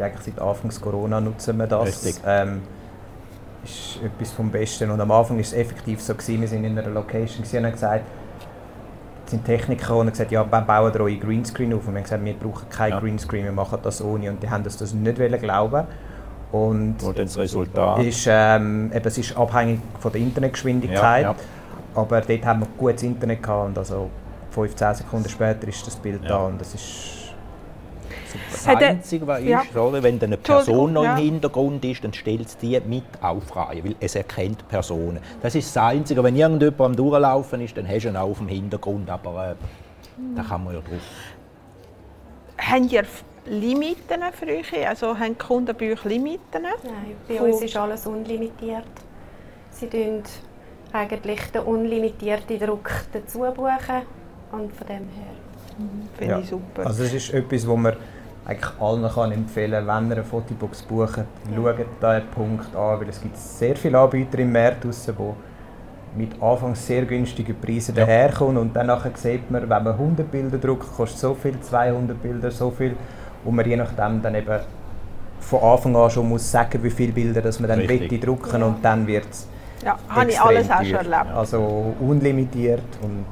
[0.00, 2.04] eigentlich seit Anfangs Corona nutzen wir das.
[2.04, 2.22] Richtig.
[2.26, 2.62] Ähm,
[3.62, 4.90] ist etwas vom Besten.
[4.90, 7.70] Und am Anfang war es effektiv so, gewesen, wir sind in einer Location und haben
[7.70, 8.04] gesagt,
[9.30, 11.86] sind Techniker und gesagt, ja, wir bauen da eure Greenscreen auf.
[11.86, 13.00] Und wir haben gesagt, wir brauchen kein ja.
[13.00, 14.30] Greenscreen, wir machen das ohne.
[14.30, 15.86] Und die haben das, das nicht glauben
[16.54, 18.02] und, und das Resultat?
[18.04, 21.22] Ist, ähm, eben, es ist abhängig von der Internetgeschwindigkeit.
[21.22, 21.36] Ja, ja.
[21.94, 24.10] Aber dort haben wir gutes Internet gehabt und also
[24.50, 27.23] 15 Sekunden später ist das Bild da und das ist
[28.50, 29.60] das Einzige, was ja.
[29.60, 33.84] ist, oder, wenn eine Person noch im Hintergrund ist, dann stellt es die mit aufreihen,
[33.84, 35.20] weil es erkennt Personen.
[35.42, 36.22] Das ist das Einzige.
[36.22, 39.54] Wenn irgendjemand am Durchlaufen ist, dann hast du ihn auch auf dem Hintergrund, aber äh,
[40.36, 41.00] da kann man ja drauf.
[42.58, 43.04] Haben ihr
[43.46, 44.88] Limiten für euch?
[44.88, 46.62] Also haben die Kunden bei euch Limiten?
[46.62, 48.84] Nein, bei uns ist alles unlimitiert.
[49.70, 50.22] Sie buchen
[50.92, 54.02] eigentlich den unlimitierten Druck dazu buchen
[54.52, 55.34] und von dem her.
[55.78, 56.08] Mhm.
[56.16, 56.40] Finde ja.
[56.40, 56.86] ich super.
[56.86, 57.96] Also es ist etwas, wo man
[58.46, 61.24] eigentlich allen kann empfehlen kann, wenn ihr eine Fotobox bucht, ja.
[61.54, 66.42] schaut diesen Punkt an, weil es gibt sehr viele Anbieter im Markt draussen, die mit
[66.42, 68.04] anfangs sehr günstigen Preisen ja.
[68.04, 72.50] daherkommen und dann sieht man, wenn man 100 Bilder druckt, kostet so viel, 200 Bilder
[72.50, 72.94] so viel
[73.44, 74.60] und man je nachdem dann eben
[75.40, 78.20] von Anfang an schon muss sagen, wie viele Bilder dass man dann Richtig.
[78.20, 78.66] drucken ja.
[78.66, 79.48] und dann wird es
[79.84, 81.32] Ja, habe ich alles auch schon erlebt.
[81.34, 83.26] Also unlimitiert und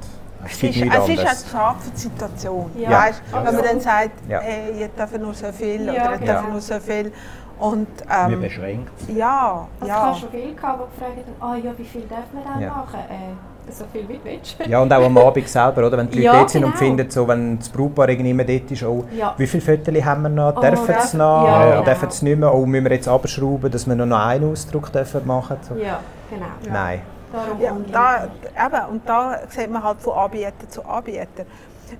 [0.45, 2.71] es, es ist, es ist eine von Situation.
[2.77, 2.91] Ja.
[2.91, 4.41] Weißt, wenn man dann sagt, ja.
[4.41, 7.13] hey, jetzt darf nur so viel ja, oder jetzt darf nur so viel.
[7.59, 8.91] Und, ähm, Wie beschränkt.
[9.15, 9.97] Ja, also ja.
[9.97, 12.61] Ich habe schon viele gehabt, die gefragt haben, ah ja, wie viel darf man dann
[12.61, 12.69] ja.
[12.71, 12.99] machen?
[13.09, 15.99] Äh, so viel wie du Ja, und auch am Abend selber, oder?
[15.99, 16.73] wenn die Leute ja, dort sind genau.
[16.73, 19.35] und finden, so, wenn das Brautpaar irgendwie dort ist, oh, ja.
[19.39, 21.85] wie viele Fotos haben wir noch, oh, dürfen sie noch, ja, genau.
[21.85, 24.91] dürfen sie nicht mehr, oh, müssen wir jetzt abschrauben, dass wir nur noch einen Ausdruck
[24.93, 25.77] dürfen machen so.
[25.77, 26.47] Ja, genau.
[26.69, 27.03] Nein.
[27.33, 28.29] Darum ja, da,
[28.67, 31.47] eben, und da sieht man halt von Anbieter zu Anbieter.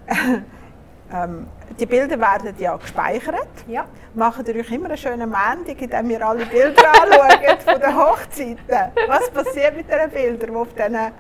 [1.13, 1.47] ähm,
[1.79, 3.49] die Bilder werden ja gespeichert.
[3.67, 3.87] Ja.
[4.15, 7.97] Machen ihr euch immer einen schönen Montag, in dem ihr alle Bilder anschaut von den
[7.97, 8.93] Hochzeiten.
[9.09, 11.13] Was passiert mit den Bildern, die auf diesen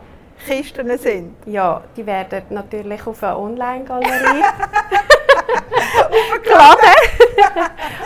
[0.46, 1.34] Kisten sind?
[1.46, 4.42] Ja, die werden natürlich auf eine Online-Galerie
[6.42, 6.90] geladen.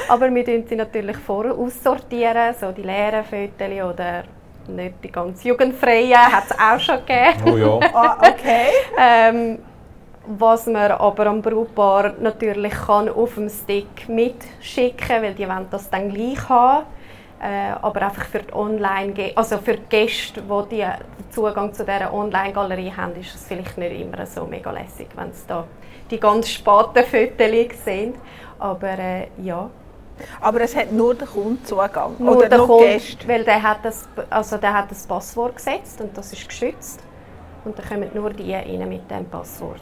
[0.08, 4.22] Aber wir sortieren sie natürlich vorher aussortieren, so die leeren Fotos oder
[4.68, 7.52] nicht die ganz jugendfreie, hat es auch schon gegeben.
[7.52, 7.90] Oh ja.
[7.94, 8.68] ah, okay.
[8.98, 9.58] ähm,
[10.26, 15.88] was man aber am Brautpaar natürlich kann auf dem Stick mitschicken, weil die wollen das
[15.88, 16.86] dann gleich haben.
[17.40, 20.92] Äh, aber einfach für die Online, also für die Gäste, die den
[21.30, 25.46] Zugang zu dieser Online-Galerie haben, ist es vielleicht nicht immer so mega lässig, wenn es
[25.46, 25.64] da
[26.10, 28.16] die ganz späten Fotos sind.
[28.58, 29.68] Aber äh, ja,
[30.40, 32.14] aber es hat nur der Kunde Zugang?
[32.18, 33.28] Nur oder der nur Kunde, Gäste?
[33.28, 37.00] weil der hat, das, also der hat das Passwort gesetzt und das ist geschützt.
[37.64, 39.80] Und dann kommen nur die rein mit dem Passwort.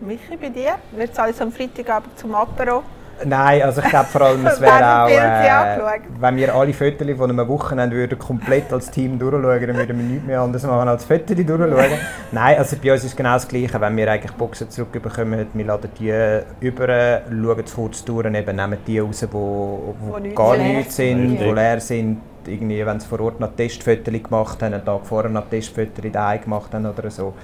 [0.00, 0.76] Michi, bei dir?
[0.92, 2.82] Wird es alles am Freitagabend zum Apero?
[3.24, 7.30] Nein, also ich glaube vor allem, es wäre auch, äh, wenn wir alle Fotos von
[7.30, 11.04] einem Wochenende würden komplett als Team durchschauen, dann würden wir nichts mehr anderes machen als
[11.04, 11.98] Fotos durchschauen.
[12.32, 15.64] Nein, also bei uns ist es genau das Gleiche, wenn wir eigentlich Boxen zurückbekommen, wir
[15.64, 16.12] laden die
[16.60, 20.56] über, schauen es kurz durch und eben nehmen die raus, die wo, wo, wo gar
[20.56, 24.84] nichts sind, die leer sind, irgendwie, wenn sie vor Ort noch Testfotos gemacht haben, einen
[24.84, 27.34] Tag vorher noch Testfotos daheim gemacht haben oder so,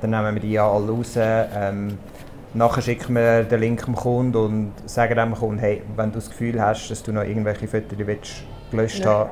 [0.00, 1.14] dann nehmen wir die ja alle raus.
[1.16, 1.98] Ähm,
[2.56, 6.30] Nachher schicken wir den Link dem Kunden und sagen dem Kunden, hey, wenn du das
[6.30, 9.10] Gefühl hast, dass du noch irgendwelche Fotos willst, gelöscht ja.
[9.10, 9.30] haben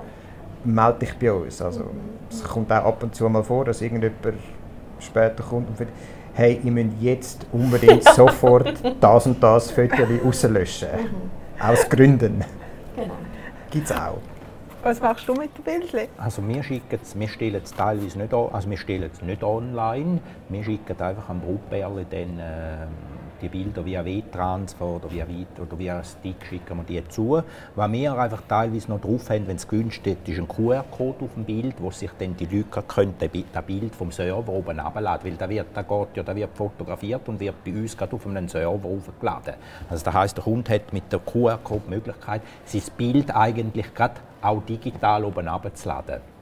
[0.65, 1.61] melde dich bei uns.
[1.61, 1.85] Also,
[2.31, 4.39] es kommt auch ab und zu mal vor, dass irgendjemand
[4.99, 5.91] später kommt und sagt,
[6.35, 10.89] hey, ich müsst jetzt unbedingt sofort das und das Foto rauslöschen.
[10.89, 11.63] Mhm.
[11.63, 12.45] Aus Gründen.
[12.97, 13.15] Genau.
[13.71, 14.19] Gibt es auch.
[14.83, 16.09] Was machst du mit den Bildchen?
[16.19, 20.21] Also wir schicken wir stellen es teilweise nicht an, also wir stellen es nicht online.
[20.51, 22.87] Wir schicken einfach am Brutbärle dann äh,
[23.41, 25.27] die Bilder via WeTransfer oder via,
[25.61, 27.43] oder via Stick schicken wir die zu.
[27.75, 31.35] Was wir einfach teilweise noch drauf haben, wenn es gewünscht ist, ist ein QR-Code auf
[31.35, 35.37] dem Bild, wo sich dann die Leute können, das Bild vom Server oben abladen weil
[35.37, 38.49] da wird, da geht, ja, da wird fotografiert und wird bei uns gerade auf einem
[38.49, 39.55] Server aufgeladen.
[39.89, 44.15] Also das heißt, der Kunde hat mit der QR-Code die Möglichkeit, sein Bild eigentlich gerade
[44.43, 46.34] auch digital oben abzuladen.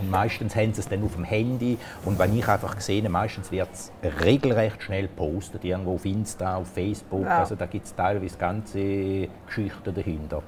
[0.00, 1.78] Und meistens haben sie es dann auf dem Handy.
[2.04, 3.90] Und wenn ich einfach sehe, meistens wird es
[4.22, 7.24] regelrecht schnell gepostet, irgendwo auf Insta, auf Facebook.
[7.24, 7.40] Ja.
[7.40, 10.42] Also da gibt es teilweise ganze Geschichten dahinter.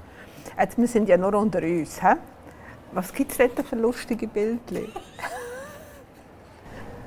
[0.58, 2.00] Jetzt, wir sind ja nur unter uns.
[2.00, 2.14] He?
[2.92, 4.82] Was gibt es denn für lustige Bilder?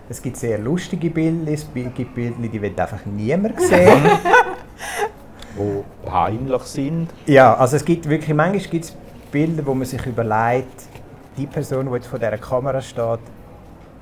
[0.08, 4.04] Es gibt sehr lustige Bilder, es gibt Bilder, die wird einfach niemand sehen.
[5.58, 7.10] die peinlich sind.
[7.26, 8.96] Ja, also es gibt wirklich, manchmal gibt es
[9.32, 10.84] Bilder, wo man sich überlegt,
[11.38, 13.20] die Person, die jetzt vor dieser Kamera steht,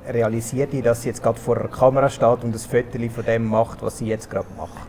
[0.08, 3.46] realisiert die, dass sie jetzt gerade vor einer Kamera steht und ein Foto von dem
[3.48, 4.88] macht, was sie jetzt gerade macht.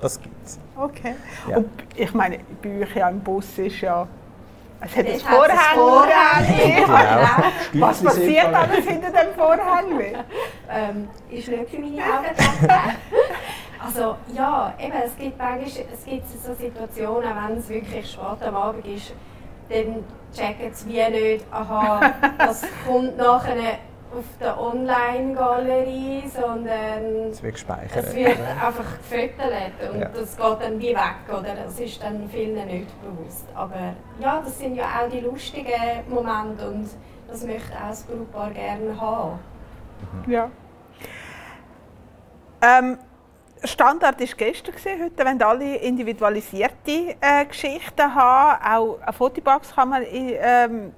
[0.00, 0.58] Das gibt's.
[0.76, 1.14] Okay.
[1.48, 1.58] Ja.
[1.58, 4.08] Und ich meine, bei euch ja im Bus ist ja
[4.82, 6.46] es hat ein Vorhang.
[7.70, 7.86] Genau.
[7.86, 10.00] Was passiert alles hinter dem Vorhang?
[10.70, 12.68] ähm, ist nicht für meine Augen
[13.84, 18.54] Also ja, eben, es gibt manchmal es gibt so Situationen, wenn es wirklich spät am
[18.54, 19.12] Abend ist,
[19.70, 20.04] dann
[20.34, 23.78] checken sie wie nicht, aha, das kommt nachher
[24.12, 28.04] auf der Online-Galerie, sondern es wird gespeichert.
[28.06, 30.08] Es wird einfach gefüttert und ja.
[30.08, 31.54] das geht dann wie weg, oder?
[31.64, 33.46] Das ist dann vielen nicht bewusst.
[33.54, 35.72] Aber ja, das sind ja auch die lustigen
[36.08, 36.90] Momente und
[37.28, 39.38] das möchte auch das Brautpaar gerne haben.
[40.26, 40.50] Ja.
[42.62, 42.98] Ähm,
[43.64, 44.74] Standard war gestern.
[45.02, 48.64] Heute wollen alle individualisierte äh, Geschichten haben.
[48.64, 50.92] Auch eine Fotobox kann man ähm,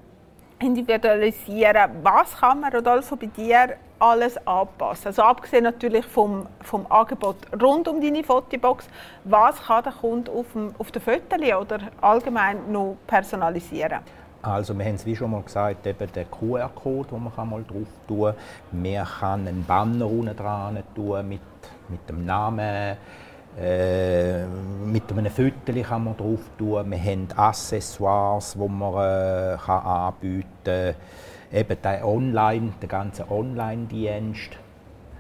[0.61, 1.91] individualisieren.
[2.03, 5.09] Was kann man also bei dir alles anpassen?
[5.09, 8.89] Also abgesehen natürlich vom, vom Angebot rund um deine Fotobox,
[9.25, 14.01] was kann der Kunde auf, dem, auf den Fotos oder allgemein noch personalisieren?
[14.43, 17.87] Also wir haben es wie schon mal gesagt, eben der QR-Code, den man mal drauf
[18.09, 18.83] tun kann.
[18.83, 21.41] Man kann einen Banner unten dran tun mit
[21.93, 22.97] mit dem Namen,
[23.61, 24.45] äh,
[24.85, 26.91] mit einem Foto kann man drauf tun.
[26.91, 30.95] Wir haben Accessoires, die man äh, kann anbieten kann.
[31.53, 34.57] Eben der Online, der ganze Online-Dienst.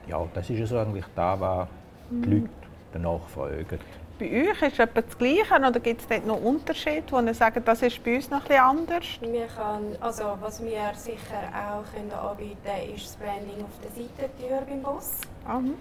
[0.08, 1.68] Ja, das ist also eigentlich da, was
[2.10, 2.32] die mhm.
[2.32, 2.48] Leute
[2.92, 3.78] danach fragen.
[4.18, 7.34] Bei euch ist es etwa das Gleiche oder gibt es dort noch Unterschiede, wo ihr
[7.34, 9.04] sagt, das ist bei uns noch etwas anders?
[9.20, 13.90] Wir können, also was wir sicher auch können anbieten können, ist das Branding auf der
[13.90, 15.20] Seitentür beim Bus.
[15.46, 15.74] Mhm.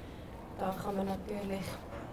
[0.61, 1.65] Da kann man natürlich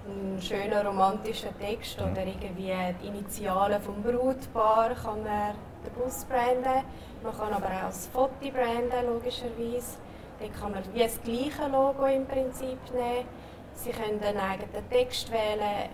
[0.06, 6.82] einen schönen romantischen Text oder irgendwie die Initialen vom Brautpaar kann man den Bus branden.
[7.22, 9.98] Man kann aber auch das Foto branden, logischerweise.
[10.40, 13.26] Dann kann man wie das gleiche Logo im Prinzip nehmen.
[13.74, 15.90] Sie können einen eigenen Text wählen.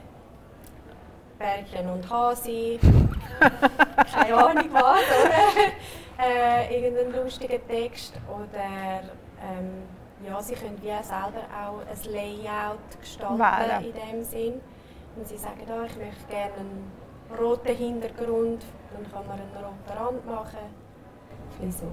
[1.37, 2.79] Bärchen und Hasi.
[4.13, 6.23] Keine Ahnung was, oder?
[6.25, 8.15] äh, irgendeinen lustigen Text.
[8.29, 9.01] Oder
[9.43, 13.85] ähm, ja, sie können wie selber auch ein Layout gestalten Wählen.
[13.85, 14.61] in dem Sinn.
[15.17, 16.93] Wenn sie sagen, oh, ich möchte gerne einen
[17.39, 20.85] roten Hintergrund, dann kann man einen roten Rand machen.
[21.63, 21.87] Ein so.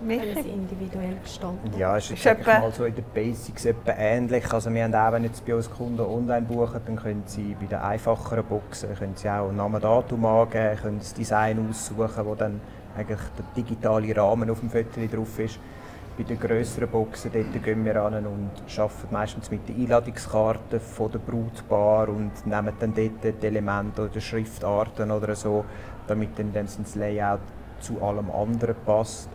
[0.00, 0.40] Michi?
[0.40, 1.72] Individuell gestalten.
[1.76, 4.52] Ja, es ist, ist mal so in den Basics etwa ähnlich.
[4.52, 7.66] Also wir haben auch, wenn jetzt bei uns Kunden online buchen, dann können sie bei
[7.66, 12.60] den einfacheren Boxen können sie auch Namen, Datum angeben, können das Design aussuchen, wo dann
[12.96, 15.58] eigentlich der digitale Rahmen auf dem Foto drauf ist.
[16.18, 21.12] Bei den grösseren Boxen dort gehen wir an und arbeiten meistens mit den Einladungskarten von
[21.12, 25.64] der Brautpaar und nehmen dann dort die Elemente oder Schriftarten oder so,
[26.08, 27.38] damit dann das Layout
[27.78, 29.28] zu allem anderen passt.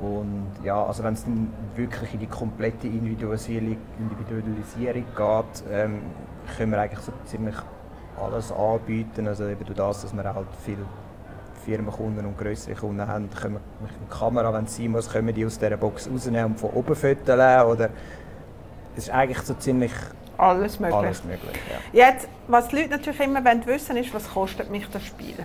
[0.00, 6.00] Und ja, also wenn es dann wirklich in die komplette Individualisierung, Individualisierung geht, ähm,
[6.56, 7.56] können wir eigentlich so ziemlich
[8.22, 9.26] alles anbieten.
[9.26, 10.78] Also eben durch das, dass wir halt viel
[11.64, 15.26] Firmenkunden und größere Kunden haben, können wir mit der Kamera, wenn es sein muss, können
[15.26, 17.66] wir die aus dieser Box rausnehmen und von oben fotografieren.
[17.66, 17.90] Oder
[18.96, 19.92] es ist eigentlich so ziemlich
[20.36, 20.98] alles möglich.
[20.98, 22.06] Alles möglich ja.
[22.08, 25.36] Jetzt, was die Leute natürlich immer wollen wissen ist, was kostet mich das Spiel?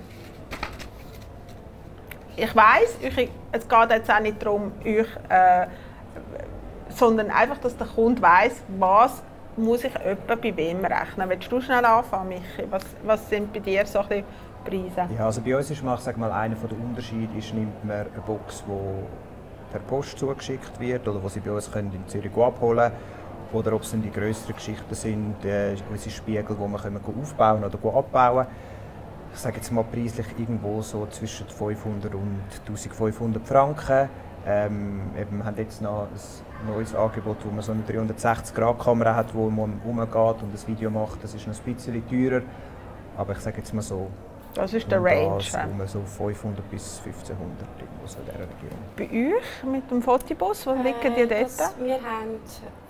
[2.35, 2.97] Ich weiß,
[3.51, 5.67] es geht jetzt auch nicht darum, euch, äh,
[6.89, 9.21] sondern einfach, dass der Kunde weiß, was
[9.57, 11.29] muss ich etwa bei wem rechnen.
[11.29, 12.65] Willst du schnell anfangen, Michi?
[12.69, 14.25] Was, was sind bei dir so ein bisschen
[14.63, 15.07] Preise?
[15.17, 18.63] Ja, also bei uns ist sag mal, einer der Unterschiede ist, nimmt man eine Box,
[18.67, 22.91] die per Post zugeschickt wird oder wo sie bei uns können in Zürich abholen
[23.51, 27.63] oder ob es dann die größeren Geschichten sind, äh, unsere Spiegel, die wir können aufbauen
[27.63, 28.47] oder abbauen
[29.33, 34.09] ich sage jetzt mal preislich irgendwo so zwischen 500 und 1500 Franken.
[34.45, 39.33] Ähm, eben, wir haben jetzt noch ein neues Angebot, wo man so eine 360-Grad-Kamera hat,
[39.35, 41.23] wo man umgeht und das Video macht.
[41.23, 42.41] Das ist noch ein bisschen teurer,
[43.17, 44.07] aber ich sage jetzt mal so,
[44.55, 45.37] Das ist der Range.
[45.37, 48.79] das um so 500 bis 1500 irgendwo so in dieser Region.
[48.97, 51.59] Bei euch mit dem Fotobus, wo liegen die Äh, dort?
[51.59, 52.39] das- Wir haben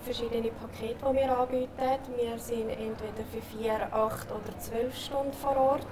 [0.03, 1.70] verschiedene Pakete, die wir anbieten.
[2.16, 5.86] Wir sind entweder für 4, 8 oder 12 Stunden vor Ort.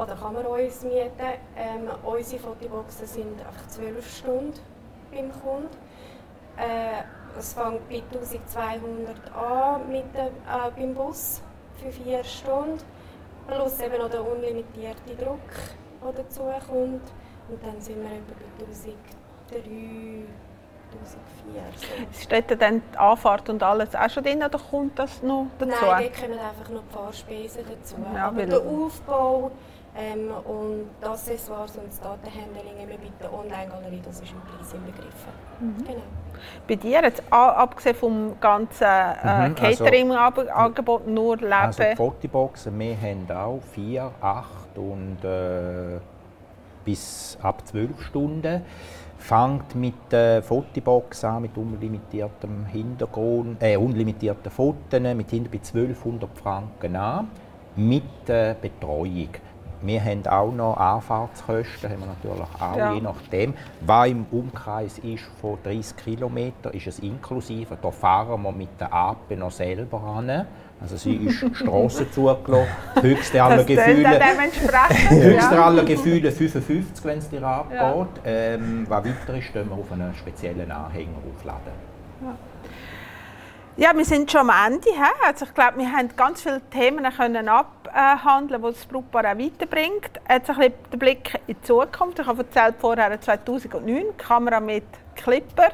[0.00, 1.10] Oder kann man uns mieten.
[1.56, 4.52] Ähm, unsere Fotoboxen sind einfach 12 Stunden
[5.12, 5.68] beim Kunden.
[6.56, 7.02] Äh,
[7.38, 11.42] es fängt bei 1200 an mit dem, äh, beim Bus
[11.82, 12.78] für 4 Stunden.
[13.46, 15.38] Plus eben noch der unlimitierte Druck,
[16.02, 17.02] der dazu kommt.
[17.48, 20.26] Und dann sind wir etwa bei 1003,
[20.92, 21.62] 1004.
[21.76, 22.22] So.
[22.22, 25.70] Steht dann die Anfahrt und alles auch schon drin oder kommt das noch dazu?
[25.70, 27.96] Nein, dort kommen einfach noch die Fahrspesen dazu.
[28.14, 29.50] Ja, Aber der Aufbau
[29.96, 34.72] ähm, und die Accessoires und das Datenhandling immer bei der Online-Galerie, das ist im Preis
[34.74, 35.32] inbegriffen.
[35.60, 35.84] Mhm.
[35.84, 36.02] Genau.
[36.68, 41.52] Bei dir, jetzt, abgesehen vom ganzen äh, Mhm, also- Catering-Angebot, nur Leben?
[41.52, 45.98] Also die Fotoboxen, wir haben auch 4, 8 und äh,
[46.84, 48.62] bis ab 12 Stunden.
[49.18, 56.28] Fängt mit der Fotobox an, mit unlimitiertem Hintergrund, äh, unlimitierten Fotos, mit hinter bei 1200
[56.38, 57.28] Franken an,
[57.74, 59.30] mit äh, Betreuung.
[59.86, 62.92] Wir haben auch noch Anfahrtskosten, haben wir natürlich auch, Ja.
[62.92, 63.54] je nachdem.
[63.80, 66.38] Was im Umkreis ist von 30 km,
[66.72, 67.76] ist es inklusive.
[67.80, 70.46] Da fahren wir mit der Ape noch selber an.
[70.80, 72.66] Also sie ist Strasse zugelassen.
[73.00, 74.08] Höchste aller Gefühle.
[75.08, 75.64] Höchste ja.
[75.64, 78.22] aller Gefühle 55, wenn es dir abgeht.
[78.24, 81.72] Ähm, was weiter ist, können wir auf einen speziellen Anhänger aufladen.
[82.22, 82.34] ja,
[83.94, 84.88] wir sind schon am Ende.
[84.88, 85.12] hä?
[85.22, 90.12] Also ich glaube, wir haben ganz viele Themen können abhandeln, die das Brautpaar auch weiterbringt.
[90.30, 92.18] Jetzt ein bisschen der Blick in die Zukunft.
[92.18, 95.72] Ich habe erzählt vorher 2009, Kamera mit Clipper.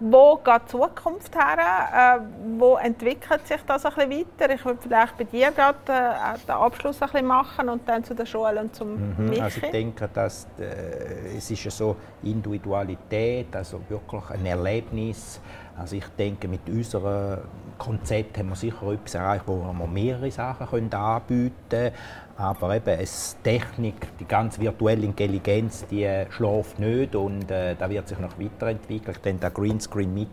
[0.00, 2.18] Wo geht die Zukunft her?
[2.18, 2.20] Äh,
[2.58, 4.54] wo entwickelt sich das ein bisschen weiter?
[4.54, 8.14] Ich würde vielleicht bei dir gerade äh, den Abschluss ein bisschen machen und dann zu
[8.14, 9.42] der Schule und zum Mhm, Michi.
[9.42, 15.40] Also ich denke, dass äh, es ist ja so Individualität, also wirklich ein Erlebnis.
[15.78, 17.38] Also ich denke, mit unserem
[17.78, 21.92] Konzept haben wir sicher etwas erreicht, wo wir mehrere Sachen können anbieten können.
[22.40, 27.90] Aber eben, es Technik, die ganze virtuelle Intelligenz, die äh, schläft nicht und äh, da
[27.90, 29.22] wird sich noch weiterentwickelt.
[29.22, 30.28] Denn der Greenscreen mit,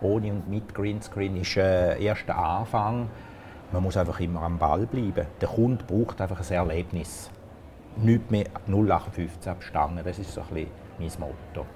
[0.00, 3.10] ohne und mit Greenscreen ist äh, erst der Anfang.
[3.70, 5.26] Man muss einfach immer am Ball bleiben.
[5.42, 7.30] Der Kunde braucht einfach ein Erlebnis
[7.96, 10.02] nicht mehr 0815 abstangen.
[10.02, 11.66] Das ist so ein bisschen mein Motto.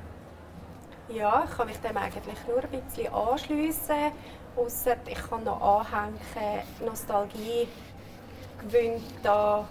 [1.11, 4.13] Ja, ich kann mich dem eigentlich nur ein bisschen anschliessen.
[4.57, 6.19] Ausser ich kann noch anhängen,
[6.83, 7.69] Nostalgie
[8.59, 9.65] gewinnt da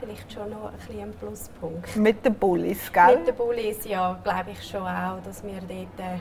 [0.00, 1.96] vielleicht schon noch ein bisschen einen Pluspunkt.
[1.96, 3.18] Mit den Bullis, gell?
[3.18, 5.70] Mit den Bullis, ja, glaube ich schon auch, dass wir dort...
[5.70, 6.18] Äh,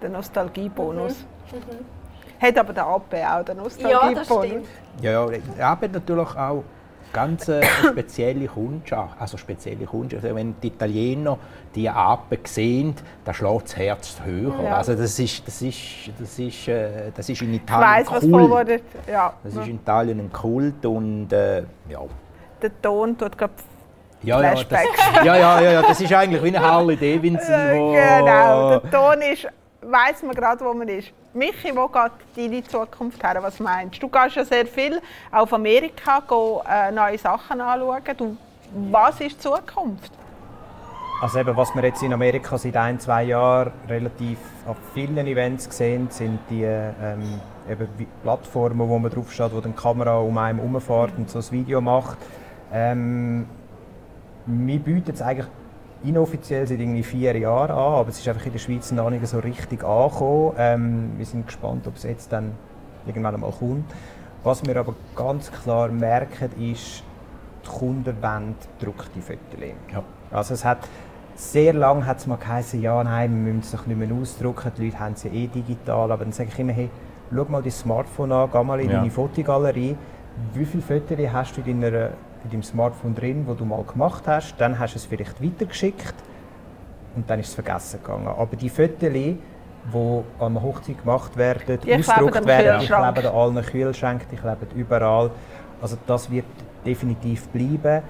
[0.00, 1.24] Der Nostalgiebonus.
[1.52, 1.84] mhm.
[2.40, 4.14] Hat aber der AP auch den ja, Nostalgiebonus.
[4.14, 4.66] das stimmt.
[5.00, 6.64] Ja, ja, natürlich auch
[7.12, 9.20] ganz äh, spezielle Kundschaft.
[9.20, 10.24] Also spezielle Kundschaft.
[10.24, 11.38] Also wenn die Italiener
[11.74, 12.94] die Apen sehen,
[13.24, 14.54] dann schlägt das Herz höher.
[14.62, 14.76] Ja.
[14.76, 15.78] Also das ist, das ist,
[16.18, 18.48] das ist, äh, das ist in Ich Italien weiss, was Kult.
[18.48, 18.84] vorwärts.
[19.10, 21.58] Ja, Das ist in Italien ein Kult und äh,
[21.88, 22.00] ja.
[22.60, 23.52] der Ton tut gerade
[24.22, 24.66] Ja, ja, das,
[25.24, 29.22] ja, ja, ja, ja, das ist eigentlich wie eine Harley Davidson, wo Genau, der Ton
[29.32, 29.48] ist,
[29.82, 31.12] weiss man gerade, wo man ist.
[31.34, 33.42] Michi, wo geht deine Zukunft her?
[33.42, 34.06] Was meinst du?
[34.06, 38.02] Du gehst ja sehr viel auf Amerika go, äh, neue Sachen anschauen.
[38.16, 38.36] Du,
[38.90, 40.12] was ist die Zukunft?
[41.22, 45.68] Also eben, was wir jetzt in Amerika seit ein, zwei Jahren relativ auf vielen Events
[45.70, 47.88] sehen, sind die ähm, eben
[48.22, 51.80] Plattformen, wo man draufsteht, wo dann die Kamera um einen herumfährt und so ein Video
[51.80, 52.18] macht.
[52.72, 53.46] Ähm,
[54.46, 55.46] wir bieten es eigentlich
[56.04, 59.26] inoffiziell seit irgendwie vier Jahren an, aber es ist einfach in der Schweiz noch nicht
[59.26, 60.52] so richtig angekommen.
[60.58, 62.52] Ähm, wir sind gespannt, ob es jetzt dann
[63.06, 63.84] irgendwann einmal kommt.
[64.44, 67.04] Was wir aber ganz klar merken, ist,
[67.64, 69.60] die Kunden wollen gedruckte Fotos.
[69.92, 70.02] Ja.
[70.32, 70.78] Also es hat
[71.34, 74.70] sehr lange hat es mal geheißen, ja, nein, wir müssen es doch nicht mehr ausdrucken,
[74.76, 76.90] die Leute haben es ja eh digital, aber dann sage ich immer, hey,
[77.34, 78.98] schau mal dein Smartphone an, geh mal in Ja.
[78.98, 79.96] deine Fotogalerie,
[80.54, 82.10] wie viele Fotos hast du in, deiner,
[82.44, 86.14] in deinem Smartphone drin, wo du mal gemacht hast, dann hast du es vielleicht weitergeschickt
[87.16, 88.26] und dann ist es vergessen gegangen.
[88.28, 89.36] Aber die Fotos, die
[89.92, 94.66] an einer Hochzeit gemacht werden, Die ausgedruckt werden, die kleben an allen Kühlschränken, die kleben
[94.74, 95.30] überall.
[95.80, 96.44] Also das wird
[96.84, 98.02] definitiv bleiben.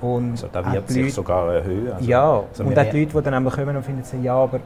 [0.00, 1.92] Und Also da wird sich Leute- sogar erhöhen.
[1.92, 4.34] Also, ja, also und auch die Leute, die dann einmal kommen und finden, so, ja,
[4.34, 4.60] aber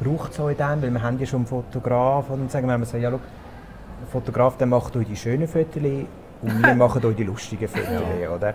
[0.00, 0.82] braucht es euch dann?
[0.82, 3.18] Weil wir haben ja schon einen Fotograf und dann sagen wir immer so, ja, schau,
[4.00, 5.80] der Fotograf der macht euch die schönen Fotos
[6.42, 7.88] und wir machen euch die lustigen Fotos,
[8.36, 8.54] oder?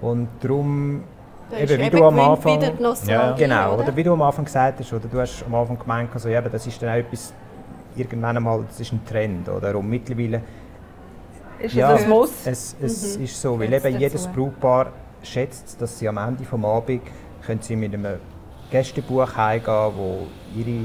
[0.00, 1.02] Und darum,
[1.50, 2.58] Da eben, ist wie du am Anfang...
[2.80, 3.82] Nostalgie, Genau, oder?
[3.84, 6.50] oder wie du am Anfang gesagt hast, oder du hast am Anfang gemeint, also, eben,
[6.50, 7.32] das ist dann auch etwas,
[7.96, 9.76] irgendwann einmal, das ist ein Trend, oder?
[9.76, 10.40] Und mittlerweile,
[11.58, 11.92] Ist Ja.
[11.94, 12.46] es ein Muss?
[12.46, 13.24] es, es Mhm.
[13.24, 14.26] ist so, weil Jetzt eben jedes.
[14.28, 17.04] Brautpaar schätzt, dass sie am Ende des Abends
[17.44, 18.14] können sie mit einem
[18.70, 20.26] Gästebuch heimgehen, wo
[20.56, 20.84] ihre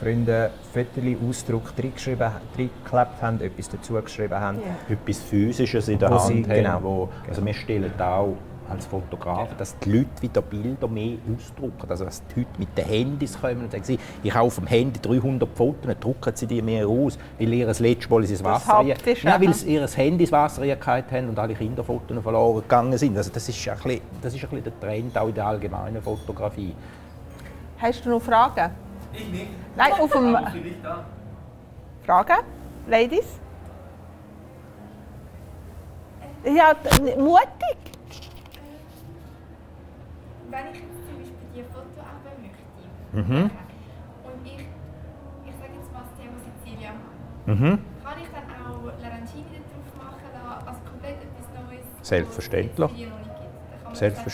[0.00, 4.58] Freunde Fotos, Ausdruck reingeschrieben- reingeklebt haben, etwas dazu geschrieben haben.
[4.58, 4.94] Ja.
[4.94, 6.48] etwas Physisches in der Wo Hand sie- haben.
[6.54, 6.78] genau.
[6.82, 8.34] Wo, also wir stellen auch
[8.70, 11.90] als Fotograf, dass die Leute wieder Bilder mehr ausdrucken.
[11.90, 14.66] Also dass die Leute mit den Handys kommen und sagen, sie, ich habe auf dem
[14.68, 18.44] Handy 300 Fotos, dann drucken sie die mehr aus, weil ihr das letzte Mal ins
[18.44, 18.94] Wasser ja,
[19.40, 23.16] weil sie ihr Handy ins Wasser gehalten haben und alle Kinderfotos verloren gegangen sind.
[23.16, 26.00] Also das ist ein bisschen, das ist ein bisschen der Trend auch in der allgemeinen
[26.00, 26.72] Fotografie.
[27.78, 28.70] Hast du noch Fragen?
[29.12, 29.50] Ich nicht.
[29.76, 30.36] Nein, auf dem...
[32.06, 32.44] Fragen?
[32.88, 33.40] Ladies?
[36.44, 36.72] Ja,
[37.18, 37.76] mutig.
[40.50, 43.50] Wenn ich jetzt zum Beispiel die Foto haben möchte Mhm.
[44.24, 46.94] und ich, ich sage jetzt mal das Thema Sizilien
[47.46, 47.78] Mhm.
[48.04, 52.90] kann ich dann auch Larancini drauf machen, da, also komplett etwas Neues, Selbstverständlich.
[53.84, 54.24] was es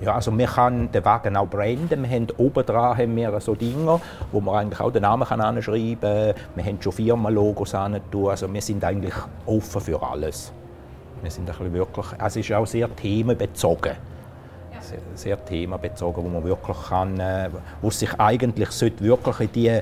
[0.00, 2.02] Ja, also wir kann den Wagen auch branden.
[2.02, 5.40] Wir haben oben dran haben wir so Dinger, wo man eigentlich auch den Namen kann
[5.40, 6.34] anschreiben kann.
[6.54, 7.74] Wir haben schon Firmenlogos
[8.10, 8.28] tun.
[8.28, 10.52] Also wir sind eigentlich offen für alles.
[11.20, 13.94] Wir sind ein bisschen wirklich, es ist auch sehr themenbezogen.
[14.80, 17.50] Sehr, sehr themenbezogen, wo man wirklich kann, äh,
[17.82, 19.80] wo sich eigentlich sollte wirklich in die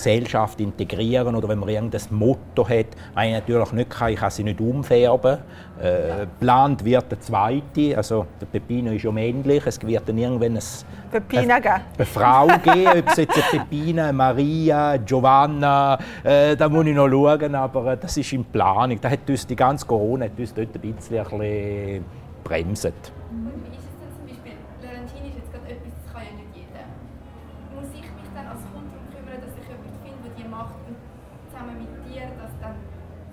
[0.00, 4.44] Gesellschaft integrieren oder wenn man irgendein Motto hat, eine natürlich nicht kann, ich kann sie
[4.44, 5.38] nicht umfärben.
[5.80, 10.56] Äh, Geplant wird der zweite, also der Pepino ist ja männlich, es wird dann irgendwann
[10.56, 10.62] ein,
[11.10, 11.74] Pepina geben.
[11.96, 16.86] eine Frau geben, ob es jetzt eine Pepina, eine Maria, eine Giovanna, äh, da muss
[16.86, 19.00] ich noch schauen, aber äh, das ist in Planung.
[19.00, 22.04] Da hat uns die ganze Corona hat uns dort ein bisschen, ein bisschen
[22.44, 22.94] bremset.
[23.30, 26.32] Und wie ist es denn zum Beispiel, Larancini ist jetzt gerade etwas, das kann ja
[26.38, 26.84] nicht jeder.
[27.74, 30.78] Muss ich mich dann als Kunde darum kümmern, dass ich jemanden finde, der die macht
[30.86, 30.96] und
[31.50, 32.78] zusammen mit dir das dann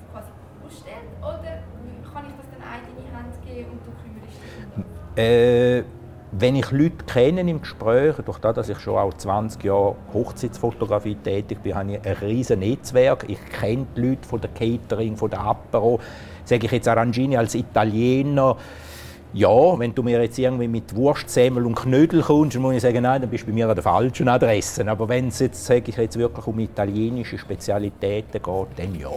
[0.10, 0.32] quasi
[0.66, 1.10] ausstellt?
[1.22, 1.62] Oder
[2.10, 5.07] kann ich das dann auch in deine Hand geben und du kümmerst dich um das?
[5.18, 5.84] Äh,
[6.32, 11.16] wenn ich Leute kenne im Gespräch, durch das, dass ich schon auch 20 Jahre Hochzeitsfotografie
[11.16, 13.26] tätig bin, habe ich ein riesiges Netzwerk.
[13.28, 16.00] Ich kenne die Leute von der Catering, von der Apero.
[16.44, 18.58] Sage ich jetzt Arangini als Italiener,
[19.34, 22.82] ja, wenn du mir jetzt irgendwie mit Wurst, Semmel und Knödel kommst, dann muss ich
[22.82, 24.88] sagen, nein, dann bist du bei mir an der falschen Adresse.
[24.88, 29.10] Aber wenn es jetzt, sage ich jetzt wirklich um italienische Spezialitäten geht, dann ja.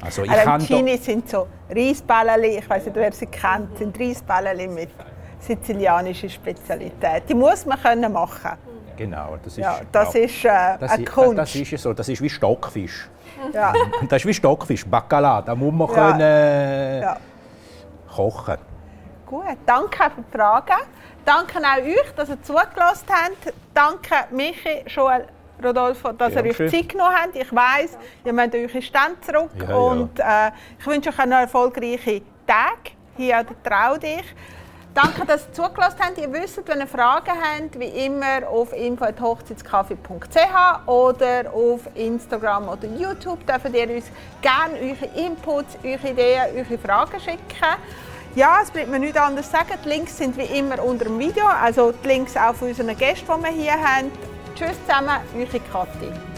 [0.00, 4.88] Also ich Arancini sind so Reisbälleli, ich weiß nicht, wer sie kennt, sind Reisbälleli mit
[5.40, 7.24] sizilianischer Spezialität.
[7.28, 8.52] Die muss man können machen.
[8.96, 10.20] genau, das ist, Ja, das ja.
[10.20, 11.38] ist äh, Das eine ist, Kunst.
[11.38, 13.08] das ist so, das ist wie Stockfisch.
[13.52, 13.72] ja.
[14.08, 15.94] Das ist wie Stockfisch, Bacala, da muss man Ja.
[15.94, 17.16] können, äh, Ja.
[18.14, 18.58] kochen.
[19.26, 20.82] Gut, danke für die Fragen.
[21.24, 23.54] Danke auch euch, dass ihr zugelassen habt.
[23.72, 25.26] Danke Michi, Joel,
[25.62, 26.56] Rodolfo, dass ihr euch.
[26.56, 27.36] Zeit genommen habt.
[27.36, 29.50] Ich weiss, ihr müsst eure Stände zurück.
[29.72, 34.24] Und äh, ich wünsche euch noch erfolgreiche Tage hier an der Trau dich.
[34.92, 36.18] Danke, dass ihr zugelassen habt.
[36.18, 43.46] Ihr wisst, wenn ihr Fragen habt, wie immer auf info.hochzeitskaffee.ch oder auf Instagram oder YouTube
[43.46, 44.06] dürft ihr uns
[44.42, 47.38] gerne eure Inputs, eure Ideen, eure Fragen schicken.
[48.34, 49.74] Ja, es bleibt mir nichts anderes sagen.
[49.84, 53.26] Die Links sind wie immer unter dem Video, also die Links auch von unseren Gästen,
[53.26, 54.10] die wir hier haben.
[54.56, 56.29] Tschüss zusammen, eure Kathi.